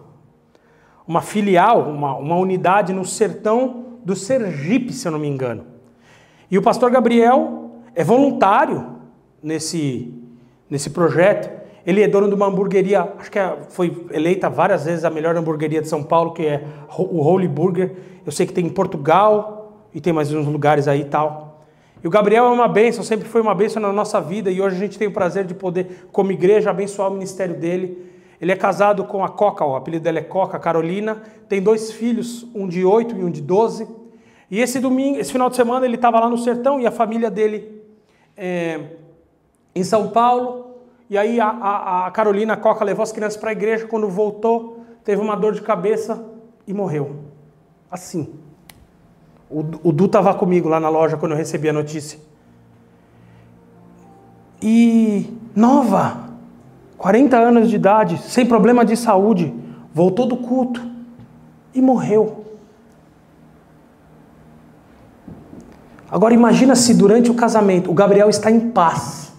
uma 1.06 1.22
filial, 1.22 1.82
uma, 1.90 2.16
uma 2.16 2.38
unidade 2.38 2.94
no 2.94 3.04
sertão 3.04 3.98
do 4.06 4.16
Sergipe, 4.16 4.94
se 4.94 5.06
eu 5.06 5.12
não 5.12 5.20
me 5.20 5.28
engano. 5.28 5.66
E 6.50 6.58
o 6.58 6.62
pastor 6.62 6.90
Gabriel 6.90 7.72
é 7.94 8.06
voluntário 8.06 9.02
nesse, 9.44 10.14
nesse 10.70 10.92
projeto. 10.92 11.61
Ele 11.86 12.02
é 12.02 12.08
dono 12.08 12.28
de 12.28 12.36
uma 12.36 12.48
hamburgueria, 12.48 13.12
acho 13.18 13.32
que 13.32 13.40
é, 13.40 13.58
foi 13.70 14.06
eleita 14.12 14.50
várias 14.50 14.86
vezes 14.86 15.04
a 15.04 15.10
melhor 15.10 15.36
hamburgueria 15.36 15.82
de 15.82 15.88
São 15.88 16.04
Paulo, 16.04 16.34
que 16.34 16.46
é 16.46 16.64
o 16.98 17.22
Holy 17.22 17.48
Burger. 17.48 17.96
Eu 18.26 18.32
sei 18.32 18.46
que 18.46 18.54
tem 18.54 18.66
em 18.66 18.70
Portugal 18.70 19.74
e 19.94 20.00
tem 20.00 20.14
mais 20.14 20.32
uns 20.34 20.46
lugares 20.46 20.88
aí 20.88 21.02
e 21.02 21.06
tal. 21.06 21.66
E 22.04 22.08
o 22.08 22.10
Gabriel 22.10 22.46
é 22.46 22.50
uma 22.50 22.68
bênção, 22.68 23.04
sempre 23.04 23.28
foi 23.28 23.42
uma 23.42 23.54
bênção 23.54 23.82
na 23.82 23.92
nossa 23.92 24.20
vida 24.20 24.50
e 24.50 24.62
hoje 24.62 24.76
a 24.76 24.80
gente 24.80 24.98
tem 24.98 25.08
o 25.08 25.12
prazer 25.12 25.46
de 25.46 25.54
poder, 25.54 26.08
como 26.12 26.32
igreja, 26.32 26.70
abençoar 26.70 27.10
o 27.10 27.14
ministério 27.14 27.56
dele 27.56 28.12
ele 28.42 28.52
é 28.52 28.56
casado 28.56 29.06
com 29.06 29.24
a 29.24 29.30
Coca, 29.30 29.64
o 29.64 29.76
apelido 29.76 30.04
dela 30.04 30.18
é 30.18 30.24
Coca, 30.24 30.58
Carolina. 30.58 31.22
Tem 31.48 31.62
dois 31.62 31.92
filhos, 31.92 32.48
um 32.56 32.68
de 32.68 32.84
8 32.84 33.16
e 33.16 33.24
um 33.24 33.30
de 33.30 33.40
12. 33.40 33.88
E 34.50 34.60
esse 34.60 34.80
domingo, 34.80 35.20
esse 35.20 35.32
final 35.32 35.48
de 35.48 35.56
semana, 35.56 35.86
ele 35.86 35.94
estava 35.94 36.20
lá 36.20 36.28
no 36.28 36.40
sertão 36.40 36.80
e 36.80 36.88
a 36.88 36.92
família 36.92 37.30
dele 37.30 37.84
é, 38.36 38.80
em 39.76 39.84
São 39.84 40.10
Paulo. 40.10 40.71
E 41.12 41.18
aí 41.18 41.42
a, 41.42 41.50
a, 41.50 42.08
a 42.08 42.12
Carolina 42.12 42.56
Coca 42.56 42.86
levou 42.86 43.04
as 43.04 43.12
crianças 43.12 43.36
para 43.36 43.50
a 43.50 43.52
igreja. 43.52 43.86
Quando 43.86 44.08
voltou, 44.08 44.80
teve 45.04 45.22
uma 45.22 45.36
dor 45.36 45.54
de 45.54 45.62
cabeça 45.62 46.24
e 46.66 46.74
morreu. 46.74 47.18
Assim. 47.92 48.34
O, 49.50 49.60
o 49.84 49.92
Du 49.92 50.06
estava 50.06 50.34
comigo 50.34 50.70
lá 50.70 50.80
na 50.80 50.88
loja 50.88 51.18
quando 51.18 51.34
eu 51.34 51.38
recebi 51.38 51.68
a 51.68 51.74
notícia. 51.74 52.18
E 54.62 55.38
nova, 55.54 56.30
40 56.98 57.38
anos 57.38 57.70
de 57.70 57.76
idade, 57.76 58.18
sem 58.20 58.46
problema 58.46 58.86
de 58.86 58.96
saúde, 58.96 59.54
voltou 59.94 60.26
do 60.26 60.38
culto 60.38 60.82
e 61.74 61.82
morreu. 61.82 62.46
Agora 66.10 66.34
imagina 66.34 66.74
se 66.74 66.94
durante 66.94 67.30
o 67.30 67.34
casamento 67.34 67.92
o 67.92 67.94
Gabriel 67.94 68.30
está 68.30 68.50
em 68.50 68.72
paz. 68.72 69.34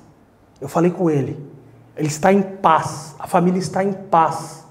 Eu 0.60 0.68
falei 0.68 0.90
com 0.90 1.08
ele. 1.08 1.50
Ele 1.96 2.08
está 2.08 2.32
em 2.32 2.42
paz, 2.42 3.14
a 3.18 3.26
família 3.26 3.58
está 3.58 3.84
em 3.84 3.92
paz. 3.92 4.64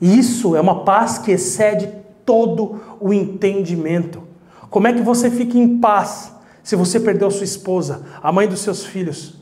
E 0.00 0.18
isso 0.18 0.56
é 0.56 0.60
uma 0.60 0.84
paz 0.84 1.18
que 1.18 1.32
excede 1.32 1.88
todo 2.24 2.80
o 3.00 3.12
entendimento. 3.12 4.22
Como 4.68 4.86
é 4.86 4.92
que 4.92 5.02
você 5.02 5.30
fica 5.30 5.58
em 5.58 5.78
paz 5.78 6.32
se 6.62 6.76
você 6.76 7.00
perdeu 7.00 7.30
sua 7.30 7.44
esposa, 7.44 8.02
a 8.22 8.30
mãe 8.30 8.46
dos 8.46 8.60
seus 8.60 8.84
filhos? 8.84 9.36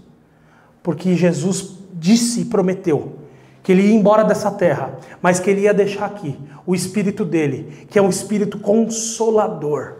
Porque 0.82 1.14
Jesus 1.14 1.76
disse 1.92 2.42
e 2.42 2.44
prometeu 2.44 3.18
que 3.62 3.72
ele 3.72 3.82
ia 3.82 3.94
embora 3.94 4.24
dessa 4.24 4.50
terra, 4.50 4.98
mas 5.20 5.38
que 5.38 5.50
ele 5.50 5.62
ia 5.62 5.74
deixar 5.74 6.06
aqui 6.06 6.38
o 6.64 6.74
espírito 6.74 7.24
dele, 7.24 7.86
que 7.90 7.98
é 7.98 8.02
um 8.02 8.08
espírito 8.08 8.58
consolador. 8.58 9.96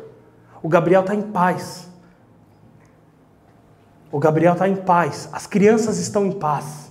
O 0.63 0.69
Gabriel 0.69 1.03
está 1.03 1.15
em 1.15 1.23
paz. 1.23 1.89
O 4.11 4.19
Gabriel 4.19 4.55
está 4.55 4.67
em 4.69 4.77
paz. 4.77 5.29
As 5.33 5.47
crianças 5.47 5.99
estão 5.99 6.25
em 6.25 6.33
paz. 6.33 6.88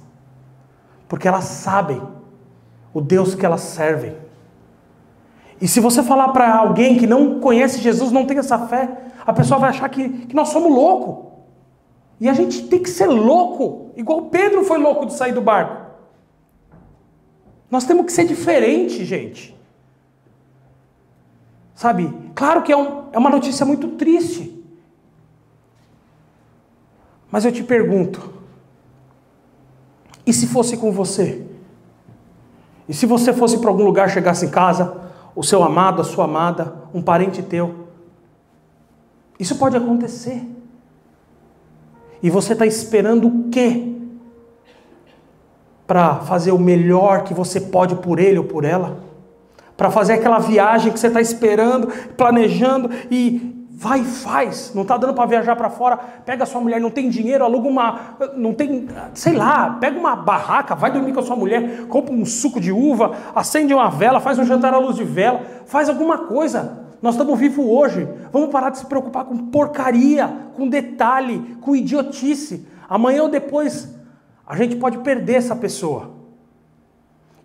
Porque 1.07 1.27
elas 1.27 1.45
sabem 1.45 2.01
o 2.93 3.01
Deus 3.01 3.35
que 3.35 3.45
elas 3.45 3.61
servem. 3.61 4.15
E 5.59 5.67
se 5.67 5.79
você 5.79 6.03
falar 6.03 6.29
para 6.29 6.55
alguém 6.55 6.97
que 6.97 7.07
não 7.07 7.39
conhece 7.39 7.79
Jesus, 7.79 8.11
não 8.11 8.25
tem 8.25 8.37
essa 8.37 8.67
fé, 8.67 8.89
a 9.25 9.33
pessoa 9.33 9.59
vai 9.59 9.69
achar 9.69 9.89
que, 9.89 10.07
que 10.27 10.35
nós 10.35 10.49
somos 10.49 10.71
loucos. 10.71 11.27
E 12.19 12.29
a 12.29 12.33
gente 12.33 12.67
tem 12.67 12.81
que 12.81 12.89
ser 12.89 13.07
louco, 13.07 13.91
igual 13.95 14.23
Pedro 14.23 14.63
foi 14.63 14.77
louco 14.77 15.05
de 15.05 15.13
sair 15.13 15.33
do 15.33 15.41
barco. 15.41 15.85
Nós 17.69 17.85
temos 17.85 18.05
que 18.05 18.11
ser 18.11 18.25
diferente, 18.25 19.03
gente. 19.03 19.55
Sabe? 21.75 22.11
Claro 22.33 22.63
que 22.63 22.71
é, 22.71 22.77
um, 22.77 23.03
é 23.11 23.19
uma 23.19 23.29
notícia 23.29 23.65
muito 23.65 23.89
triste. 23.89 24.65
Mas 27.29 27.45
eu 27.45 27.51
te 27.51 27.63
pergunto: 27.63 28.33
e 30.27 30.33
se 30.33 30.45
fosse 30.45 30.77
com 30.77 30.91
você? 30.91 31.43
E 32.87 32.93
se 32.93 33.05
você 33.05 33.33
fosse 33.33 33.57
para 33.57 33.69
algum 33.69 33.83
lugar, 33.83 34.09
chegasse 34.09 34.45
em 34.45 34.49
casa, 34.49 34.95
o 35.35 35.41
seu 35.41 35.63
amado, 35.63 36.01
a 36.01 36.05
sua 36.05 36.25
amada, 36.25 36.75
um 36.93 37.01
parente 37.01 37.41
teu? 37.41 37.87
Isso 39.39 39.57
pode 39.57 39.75
acontecer. 39.75 40.43
E 42.21 42.29
você 42.29 42.53
está 42.53 42.65
esperando 42.65 43.27
o 43.27 43.49
quê? 43.49 43.95
Para 45.87 46.15
fazer 46.15 46.51
o 46.51 46.59
melhor 46.59 47.23
que 47.23 47.33
você 47.33 47.59
pode 47.59 47.95
por 47.95 48.19
ele 48.19 48.37
ou 48.37 48.45
por 48.45 48.63
ela? 48.63 49.07
para 49.77 49.91
fazer 49.91 50.13
aquela 50.13 50.39
viagem 50.39 50.91
que 50.91 50.99
você 50.99 51.07
está 51.07 51.21
esperando, 51.21 51.87
planejando 52.17 52.89
e 53.11 53.56
vai 53.77 54.03
faz. 54.03 54.71
Não 54.73 54.81
está 54.81 54.97
dando 54.97 55.13
para 55.13 55.27
viajar 55.27 55.55
para 55.55 55.69
fora, 55.69 55.97
pega 56.25 56.47
sua 56.47 56.59
mulher, 56.59 56.81
não 56.81 56.89
tem 56.89 57.09
dinheiro, 57.09 57.43
aluga 57.43 57.67
uma, 57.67 58.17
não 58.35 58.51
tem, 58.51 58.87
sei 59.13 59.33
lá, 59.33 59.77
pega 59.79 59.99
uma 59.99 60.15
barraca, 60.15 60.73
vai 60.73 60.91
dormir 60.91 61.13
com 61.13 61.19
a 61.19 61.23
sua 61.23 61.35
mulher, 61.35 61.85
compra 61.87 62.11
um 62.11 62.25
suco 62.25 62.59
de 62.59 62.71
uva, 62.71 63.15
acende 63.35 63.75
uma 63.75 63.91
vela, 63.91 64.19
faz 64.19 64.39
um 64.39 64.43
jantar 64.43 64.73
à 64.73 64.79
luz 64.79 64.95
de 64.95 65.03
vela, 65.03 65.41
faz 65.67 65.89
alguma 65.89 66.17
coisa. 66.25 66.87
Nós 66.99 67.13
estamos 67.13 67.39
vivos 67.39 67.63
hoje. 67.63 68.09
Vamos 68.33 68.49
parar 68.49 68.71
de 68.71 68.79
se 68.79 68.85
preocupar 68.87 69.25
com 69.25 69.37
porcaria, 69.37 70.27
com 70.55 70.67
detalhe, 70.67 71.55
com 71.61 71.75
idiotice. 71.75 72.67
Amanhã 72.89 73.21
ou 73.21 73.29
depois 73.29 73.95
a 74.47 74.55
gente 74.55 74.75
pode 74.77 74.97
perder 74.99 75.35
essa 75.35 75.55
pessoa. 75.55 76.09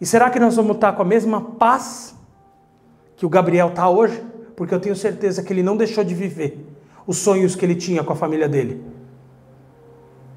E 0.00 0.06
será 0.06 0.30
que 0.30 0.40
nós 0.40 0.56
vamos 0.56 0.76
estar 0.76 0.94
com 0.94 1.02
a 1.02 1.04
mesma 1.04 1.42
paz 1.42 2.14
que 3.16 3.26
o 3.26 3.28
Gabriel 3.28 3.68
está 3.68 3.86
hoje? 3.90 4.31
Porque 4.62 4.72
eu 4.72 4.78
tenho 4.78 4.94
certeza 4.94 5.42
que 5.42 5.52
ele 5.52 5.60
não 5.60 5.76
deixou 5.76 6.04
de 6.04 6.14
viver 6.14 6.64
os 7.04 7.18
sonhos 7.18 7.56
que 7.56 7.64
ele 7.66 7.74
tinha 7.74 8.04
com 8.04 8.12
a 8.12 8.14
família 8.14 8.48
dele. 8.48 8.80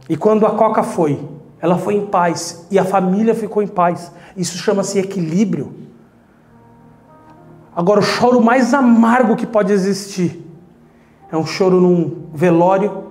E 0.10 0.18
quando 0.18 0.48
a 0.48 0.56
Coca 0.56 0.82
foi, 0.82 1.24
ela 1.62 1.78
foi 1.78 1.94
em 1.94 2.08
paz 2.08 2.66
e 2.72 2.80
a 2.80 2.84
família 2.84 3.36
ficou 3.36 3.62
em 3.62 3.68
paz. 3.68 4.12
Isso 4.36 4.58
chama-se 4.58 4.98
equilíbrio. 4.98 5.76
Agora, 7.76 8.00
o 8.00 8.02
choro 8.02 8.42
mais 8.42 8.74
amargo 8.74 9.36
que 9.36 9.46
pode 9.46 9.72
existir 9.72 10.44
é 11.32 11.38
um 11.38 11.46
choro 11.46 11.80
num 11.80 12.26
velório 12.34 13.04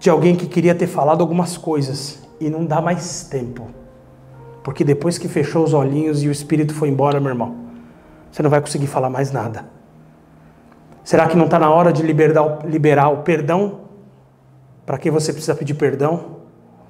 de 0.00 0.10
alguém 0.10 0.34
que 0.34 0.48
queria 0.48 0.74
ter 0.74 0.88
falado 0.88 1.20
algumas 1.20 1.56
coisas 1.56 2.20
e 2.40 2.50
não 2.50 2.66
dá 2.66 2.80
mais 2.80 3.28
tempo. 3.30 3.68
Porque 4.64 4.82
depois 4.82 5.18
que 5.18 5.28
fechou 5.28 5.62
os 5.62 5.72
olhinhos 5.72 6.20
e 6.24 6.26
o 6.26 6.32
espírito 6.32 6.74
foi 6.74 6.88
embora, 6.88 7.20
meu 7.20 7.30
irmão, 7.30 7.61
você 8.32 8.42
não 8.42 8.48
vai 8.48 8.62
conseguir 8.62 8.86
falar 8.86 9.10
mais 9.10 9.30
nada. 9.30 9.66
Será 11.04 11.28
que 11.28 11.36
não 11.36 11.44
está 11.44 11.58
na 11.58 11.70
hora 11.70 11.92
de 11.92 12.02
liberar, 12.02 12.60
liberar 12.64 13.10
o 13.10 13.18
perdão? 13.18 13.80
Para 14.86 14.96
quem 14.96 15.12
você 15.12 15.32
precisa 15.32 15.54
pedir 15.54 15.74
perdão? 15.74 16.38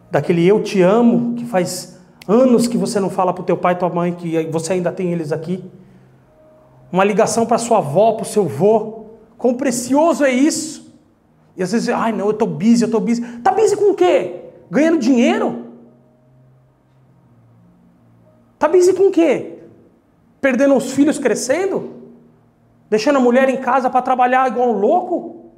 Daquele 0.09 0.47
eu 0.47 0.63
te 0.63 0.81
amo, 0.81 1.35
que 1.35 1.45
faz 1.45 1.99
anos 2.29 2.69
que 2.69 2.79
você 2.79 3.01
não 3.01 3.11
fala 3.11 3.33
para 3.33 3.43
o 3.43 3.45
teu 3.45 3.57
pai 3.57 3.75
e 3.75 3.77
tua 3.77 3.89
mãe, 3.89 4.13
que 4.13 4.47
você 4.53 4.75
ainda 4.75 4.93
tem 4.93 5.13
eles 5.13 5.33
aqui. 5.33 5.65
Uma 6.93 7.03
ligação 7.03 7.45
para 7.45 7.59
sua 7.59 7.79
avó, 7.79 8.13
para 8.13 8.23
o 8.23 8.27
seu 8.27 8.45
avô. 8.45 9.07
Quão 9.37 9.55
precioso 9.55 10.25
é 10.25 10.31
isso? 10.31 10.95
E 11.57 11.63
às 11.63 11.73
vezes, 11.73 11.89
ai 11.89 12.13
não, 12.13 12.27
eu 12.27 12.31
estou 12.31 12.47
busy, 12.47 12.83
eu 12.83 12.87
estou 12.87 13.01
busy. 13.01 13.21
Está 13.21 13.51
busy 13.51 13.77
com 13.77 13.91
o 13.91 13.95
quê? 13.95 14.45
Ganhando 14.71 14.99
dinheiro? 14.99 15.67
Está 18.55 18.69
busy 18.69 18.93
com 18.93 19.09
o 19.09 19.11
quê? 19.11 19.52
Perdendo 20.43 20.77
os 20.77 20.91
filhos 20.91 21.21
crescendo? 21.21 22.03
Deixando 22.91 23.17
a 23.17 23.21
mulher 23.21 23.49
em 23.49 23.59
casa 23.59 23.89
para 23.89 24.03
trabalhar 24.03 24.49
igual 24.49 24.71
um 24.71 24.73
louco? 24.73 25.53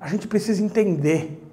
A 0.00 0.08
gente 0.08 0.26
precisa 0.26 0.64
entender 0.64 1.44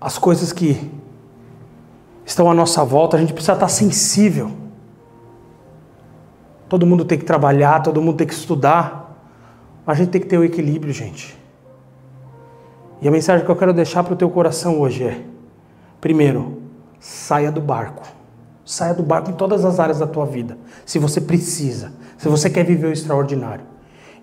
as 0.00 0.16
coisas 0.16 0.54
que 0.54 0.90
estão 2.24 2.50
à 2.50 2.54
nossa 2.54 2.82
volta, 2.82 3.18
a 3.18 3.20
gente 3.20 3.34
precisa 3.34 3.52
estar 3.52 3.68
sensível. 3.68 4.50
Todo 6.66 6.86
mundo 6.86 7.04
tem 7.04 7.18
que 7.18 7.26
trabalhar, 7.26 7.82
todo 7.82 8.00
mundo 8.00 8.16
tem 8.16 8.26
que 8.26 8.32
estudar, 8.32 9.22
mas 9.84 9.98
a 9.98 10.02
gente 10.02 10.12
tem 10.12 10.20
que 10.20 10.26
ter 10.28 10.38
o 10.38 10.44
equilíbrio, 10.44 10.94
gente. 10.94 11.36
E 13.02 13.06
a 13.06 13.10
mensagem 13.10 13.44
que 13.44 13.50
eu 13.50 13.56
quero 13.56 13.74
deixar 13.74 14.02
para 14.02 14.14
o 14.14 14.16
teu 14.16 14.30
coração 14.30 14.80
hoje 14.80 15.04
é: 15.04 15.22
primeiro, 16.00 16.61
saia 17.02 17.50
do 17.50 17.60
barco. 17.60 18.06
Saia 18.64 18.94
do 18.94 19.02
barco 19.02 19.30
em 19.30 19.34
todas 19.34 19.64
as 19.64 19.80
áreas 19.80 19.98
da 19.98 20.06
tua 20.06 20.24
vida, 20.24 20.56
se 20.86 20.98
você 20.98 21.20
precisa, 21.20 21.92
se 22.16 22.28
você 22.28 22.48
quer 22.48 22.64
viver 22.64 22.86
o 22.86 22.92
extraordinário. 22.92 23.64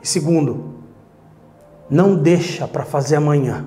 E 0.02 0.08
segundo, 0.08 0.76
não 1.90 2.16
deixa 2.16 2.66
para 2.66 2.86
fazer 2.86 3.18
amanhã. 3.18 3.66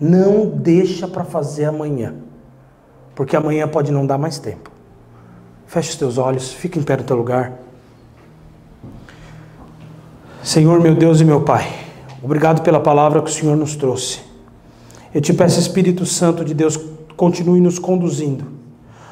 Não 0.00 0.46
deixa 0.46 1.08
para 1.08 1.24
fazer 1.24 1.64
amanhã. 1.64 2.14
Porque 3.16 3.34
amanhã 3.34 3.66
pode 3.66 3.90
não 3.90 4.06
dar 4.06 4.16
mais 4.16 4.38
tempo. 4.38 4.70
Feche 5.66 5.90
os 5.90 5.96
teus 5.96 6.18
olhos, 6.18 6.52
fica 6.52 6.78
em 6.78 6.82
pé 6.84 6.96
no 6.96 7.02
teu 7.02 7.16
lugar. 7.16 7.54
Senhor, 10.44 10.80
meu 10.80 10.94
Deus 10.94 11.20
e 11.20 11.24
meu 11.24 11.40
Pai, 11.40 11.66
Obrigado 12.22 12.62
pela 12.62 12.80
palavra 12.80 13.22
que 13.22 13.30
o 13.30 13.32
Senhor 13.32 13.56
nos 13.56 13.76
trouxe. 13.76 14.20
Eu 15.14 15.20
te 15.20 15.32
peço, 15.32 15.60
Espírito 15.60 16.04
Santo 16.04 16.44
de 16.44 16.52
Deus, 16.52 16.78
continue 17.18 17.60
nos 17.60 17.80
conduzindo. 17.80 18.46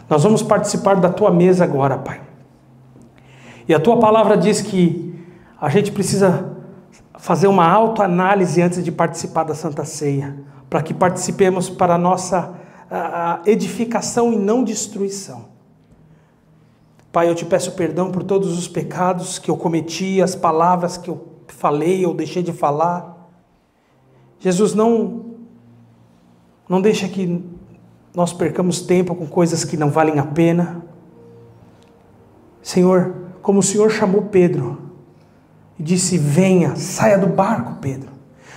Nós 0.08 0.22
vamos 0.22 0.40
participar 0.40 0.94
da 0.94 1.10
tua 1.10 1.30
mesa 1.30 1.64
agora, 1.64 1.98
Pai. 1.98 2.20
E 3.68 3.74
a 3.74 3.80
tua 3.80 3.98
palavra 3.98 4.36
diz 4.36 4.62
que 4.62 5.12
a 5.60 5.68
gente 5.68 5.90
precisa 5.90 6.56
fazer 7.18 7.48
uma 7.48 7.68
autoanálise 7.68 8.62
antes 8.62 8.84
de 8.84 8.92
participar 8.92 9.42
da 9.42 9.56
Santa 9.56 9.84
Ceia, 9.84 10.38
para 10.70 10.82
que 10.82 10.94
participemos 10.94 11.68
para 11.68 11.96
a 11.96 11.98
nossa 11.98 12.54
a 12.88 13.40
edificação 13.44 14.32
e 14.32 14.36
não 14.36 14.62
destruição. 14.62 15.46
Pai, 17.10 17.28
eu 17.28 17.34
te 17.34 17.44
peço 17.44 17.72
perdão 17.72 18.12
por 18.12 18.22
todos 18.22 18.56
os 18.56 18.68
pecados 18.68 19.40
que 19.40 19.50
eu 19.50 19.56
cometi, 19.56 20.22
as 20.22 20.36
palavras 20.36 20.96
que 20.96 21.10
eu 21.10 21.26
falei 21.48 22.06
ou 22.06 22.14
deixei 22.14 22.44
de 22.44 22.52
falar. 22.52 23.28
Jesus 24.38 24.74
não 24.74 25.24
não 26.68 26.80
deixa 26.80 27.08
que 27.08 27.42
nós 28.16 28.32
percamos 28.32 28.80
tempo 28.80 29.14
com 29.14 29.26
coisas 29.26 29.62
que 29.62 29.76
não 29.76 29.90
valem 29.90 30.18
a 30.18 30.24
pena. 30.24 30.82
Senhor, 32.62 33.14
como 33.42 33.58
o 33.58 33.62
Senhor 33.62 33.90
chamou 33.90 34.22
Pedro 34.22 34.78
e 35.78 35.82
disse: 35.82 36.16
Venha, 36.16 36.76
saia 36.76 37.18
do 37.18 37.26
barco, 37.26 37.76
Pedro. 37.78 38.08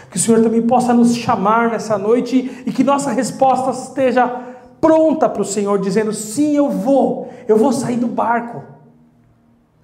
Que 0.10 0.16
o 0.16 0.20
Senhor 0.20 0.42
também 0.42 0.62
possa 0.62 0.94
nos 0.94 1.14
chamar 1.14 1.72
nessa 1.72 1.98
noite 1.98 2.64
e 2.66 2.72
que 2.72 2.86
nossa 2.86 3.12
resposta 3.12 3.72
esteja 3.72 4.28
pronta 4.80 5.28
para 5.28 5.42
o 5.42 5.46
Senhor, 5.46 5.78
dizendo: 5.78 6.14
Sim, 6.14 6.56
eu 6.56 6.70
vou, 6.70 7.30
eu 7.46 7.58
vou 7.58 7.74
sair 7.74 7.98
do 7.98 8.08
barco. 8.08 8.64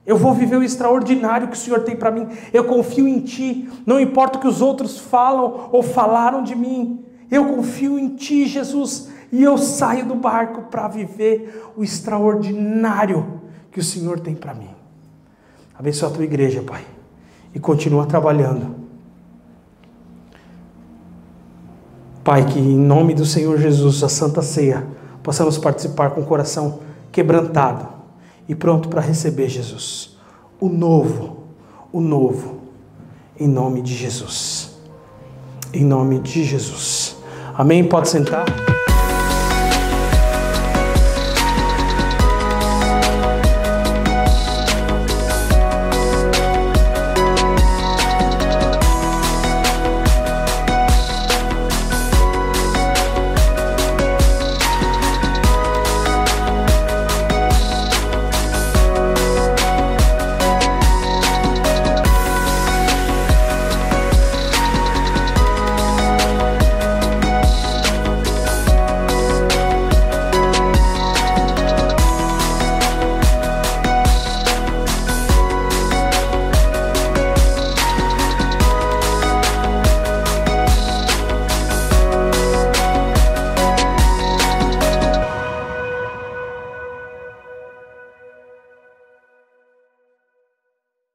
Eu 0.05 0.15
vou 0.15 0.33
viver 0.33 0.55
o 0.55 0.63
extraordinário 0.63 1.49
que 1.49 1.57
o 1.57 1.59
Senhor 1.59 1.81
tem 1.81 1.97
para 1.97 2.11
mim. 2.11 2.29
Eu 2.53 2.63
confio 2.63 3.09
em 3.09 3.19
Ti. 3.19 3.69
Não 3.85 3.99
importa 3.99 4.37
o 4.37 4.41
que 4.41 4.47
os 4.47 4.61
outros 4.61 4.97
falam 4.97 5.67
ou 5.73 5.83
falaram 5.83 6.43
de 6.43 6.55
mim. 6.55 7.03
Eu 7.29 7.43
confio 7.55 7.99
em 7.99 8.15
Ti, 8.15 8.45
Jesus. 8.45 9.13
E 9.31 9.43
eu 9.43 9.57
saio 9.57 10.05
do 10.05 10.15
barco 10.15 10.63
para 10.63 10.87
viver 10.87 11.71
o 11.75 11.83
extraordinário 11.83 13.41
que 13.71 13.79
o 13.79 13.83
Senhor 13.83 14.19
tem 14.19 14.35
para 14.35 14.53
mim. 14.53 14.69
Abençoa 15.77 16.09
a 16.09 16.11
tua 16.11 16.23
igreja, 16.23 16.61
Pai. 16.61 16.85
E 17.53 17.59
continua 17.59 18.05
trabalhando. 18.05 18.75
Pai, 22.23 22.45
que 22.45 22.59
em 22.59 22.77
nome 22.77 23.13
do 23.13 23.25
Senhor 23.25 23.57
Jesus, 23.59 24.03
a 24.03 24.09
Santa 24.09 24.41
Ceia, 24.41 24.85
possamos 25.21 25.57
participar 25.57 26.11
com 26.11 26.21
o 26.21 26.25
coração 26.25 26.79
quebrantado 27.11 27.87
e 28.47 28.55
pronto 28.55 28.89
para 28.89 29.01
receber 29.01 29.47
Jesus. 29.47 30.17
O 30.59 30.69
novo, 30.69 31.43
o 31.91 32.01
novo, 32.01 32.61
em 33.39 33.47
nome 33.47 33.81
de 33.81 33.93
Jesus. 33.93 34.75
Em 35.73 35.83
nome 35.83 36.19
de 36.19 36.43
Jesus. 36.43 37.17
Amém? 37.55 37.83
Pode 37.83 38.09
sentar. 38.09 38.45